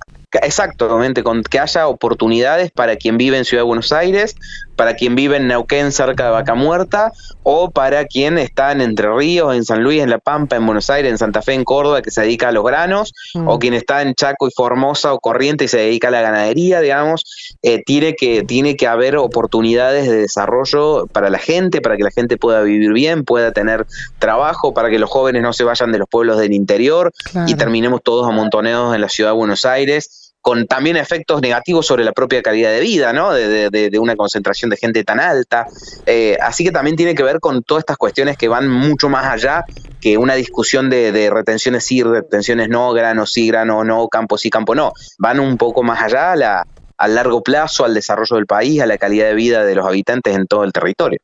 Exactamente, 0.42 1.24
con 1.24 1.44
que 1.44 1.60
haya 1.60 1.88
oportunidades 1.88 2.72
para 2.72 2.96
quien 2.96 3.18
vive 3.18 3.38
en 3.38 3.44
Ciudad 3.44 3.64
de 3.64 3.68
Buenos 3.68 3.92
Aires, 3.92 4.36
para 4.78 4.96
quien 4.96 5.14
vive 5.14 5.38
en 5.38 5.48
Neuquén 5.48 5.92
cerca 5.92 6.26
de 6.26 6.32
Vaca 6.32 6.56
Muerta, 6.56 7.12
o 7.44 7.70
para 7.70 8.06
quien 8.06 8.38
está 8.38 8.72
en 8.72 8.82
Entre 8.82 9.14
Ríos, 9.14 9.54
en 9.56 9.66
San 9.66 9.84
Luis, 9.84 10.02
en 10.02 10.10
La 10.10 10.20
Pampa, 10.20 10.56
en 10.56 10.66
Buenos 10.66 10.90
Aires, 10.90 11.12
en 11.12 11.18
Santa 11.18 11.42
Fe, 11.42 11.54
en 11.54 11.66
Córdoba, 11.66 12.02
que 12.02 12.12
se 12.12 12.22
dedica 12.22 12.48
a 12.48 12.52
los 12.52 12.64
granos, 12.64 13.14
mm. 13.34 13.48
o 13.48 13.60
quien 13.60 13.74
está 13.74 14.02
en 14.02 14.16
Chaco 14.16 14.48
y 14.48 14.52
Formosa 14.56 15.14
o 15.14 15.20
Corriente 15.20 15.66
y 15.66 15.68
se 15.68 15.78
dedica 15.78 16.08
a 16.08 16.12
la 16.12 16.22
ganadería, 16.22 16.80
digamos, 16.80 17.58
eh, 17.62 17.84
tiene, 17.86 18.16
que, 18.16 18.44
tiene 18.44 18.78
que 18.78 18.88
haber 18.88 19.18
oportunidades 19.18 20.10
de 20.10 20.16
desarrollo 20.16 21.08
para 21.08 21.30
la 21.30 21.40
gente, 21.40 21.82
para 21.82 21.98
que 21.98 22.04
la 22.04 22.12
gente 22.12 22.38
pueda 22.38 22.62
vivir 22.62 22.94
bien, 22.94 23.26
pueda 23.26 23.52
tener 23.52 23.86
trabajo, 24.18 24.74
para 24.74 24.90
que 24.90 24.98
los 24.98 25.10
jóvenes 25.10 25.42
no 25.42 25.52
se 25.52 25.66
vayan 25.66 25.92
de 25.92 26.00
los 26.00 26.08
pueblos 26.08 26.40
del 26.40 26.54
interior 26.54 27.12
y 27.48 27.56
terminemos 27.56 28.02
todos 28.02 28.28
amontoneados 28.28 28.96
en 28.96 29.02
la 29.02 29.10
ciudad 29.10 29.32
de 29.32 29.36
Buenos 29.36 29.66
Aires 29.66 30.21
con 30.42 30.66
también 30.66 30.98
efectos 30.98 31.42
negativos 31.42 31.86
sobre 31.86 32.04
la 32.04 32.12
propia 32.14 32.42
calidad 32.42 32.72
de 32.72 32.80
vida, 32.80 33.14
¿no? 33.14 33.32
De, 33.32 33.92
una 34.00 34.16
concentración 34.16 34.72
de 34.72 34.78
gente 34.78 35.04
tan 35.04 35.20
alta. 35.20 35.68
Eh, 36.06 36.38
así 36.42 36.64
que 36.64 36.72
también 36.72 36.96
tiene 36.96 37.14
que 37.14 37.24
ver 37.24 37.40
con 37.40 37.62
todas 37.62 37.82
estas 37.82 37.98
cuestiones 37.98 38.38
que 38.38 38.48
van 38.48 38.68
mucho 38.68 39.10
más 39.10 39.26
allá 39.26 39.64
que 40.00 40.18
una 40.18 40.34
discusión 40.34 40.90
de, 40.90 41.30
retenciones 41.32 41.86
sí, 41.86 42.02
retenciones 42.02 42.70
no, 42.70 42.92
grano 42.94 43.28
sí, 43.28 43.48
grano 43.48 43.84
no, 43.84 44.08
campo 44.08 44.38
sí, 44.38 44.50
campo 44.50 44.74
no. 44.74 44.94
Van 45.20 45.40
un 45.40 45.58
poco 45.58 45.84
más 45.84 46.02
allá 46.02 46.32
a 46.32 46.36
la, 46.36 46.68
al 46.98 47.16
largo 47.16 47.44
plazo, 47.44 47.86
al 47.86 47.94
desarrollo 47.94 48.36
del 48.36 48.48
país, 48.48 48.82
a 48.82 48.88
la 48.88 48.98
calidad 48.98 49.28
de 49.28 49.36
vida 49.36 49.64
de 49.64 49.76
los 49.76 49.86
habitantes 49.86 50.36
en 50.36 50.48
todo 50.48 50.64
el 50.64 50.72
territorio. 50.72 51.20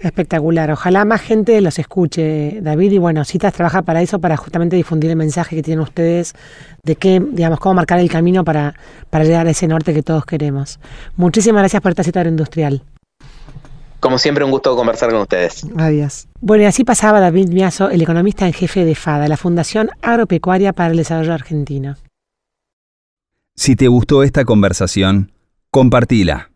Espectacular. 0.00 0.70
Ojalá 0.70 1.04
más 1.04 1.20
gente 1.20 1.60
los 1.60 1.78
escuche, 1.78 2.60
David. 2.62 2.92
Y 2.92 2.98
bueno, 2.98 3.24
Citas 3.24 3.52
trabaja 3.52 3.82
para 3.82 4.00
eso, 4.00 4.18
para 4.18 4.36
justamente 4.36 4.74
difundir 4.76 5.10
el 5.10 5.16
mensaje 5.16 5.54
que 5.56 5.62
tienen 5.62 5.82
ustedes 5.82 6.32
de 6.82 6.96
qué, 6.96 7.20
digamos, 7.20 7.60
cómo 7.60 7.74
marcar 7.74 8.00
el 8.00 8.10
camino 8.10 8.42
para, 8.42 8.74
para 9.10 9.24
llegar 9.24 9.46
a 9.46 9.50
ese 9.50 9.68
norte 9.68 9.92
que 9.92 10.02
todos 10.02 10.24
queremos. 10.24 10.80
Muchísimas 11.16 11.60
gracias 11.60 11.82
por 11.82 11.90
esta 11.90 12.02
cita 12.02 12.20
agroindustrial. 12.20 12.82
Como 14.00 14.16
siempre, 14.16 14.42
un 14.44 14.50
gusto 14.50 14.74
conversar 14.74 15.10
con 15.10 15.20
ustedes. 15.20 15.66
Adiós. 15.76 16.26
Bueno, 16.40 16.64
y 16.64 16.66
así 16.66 16.84
pasaba 16.84 17.20
David 17.20 17.50
Miazo, 17.50 17.90
el 17.90 18.00
economista 18.00 18.46
en 18.46 18.54
jefe 18.54 18.86
de 18.86 18.94
FADA, 18.94 19.28
la 19.28 19.36
Fundación 19.36 19.90
Agropecuaria 20.00 20.72
para 20.72 20.90
el 20.90 20.96
Desarrollo 20.96 21.34
Argentino. 21.34 21.96
Si 23.54 23.76
te 23.76 23.88
gustó 23.88 24.22
esta 24.22 24.46
conversación, 24.46 25.32
compartila 25.70 26.50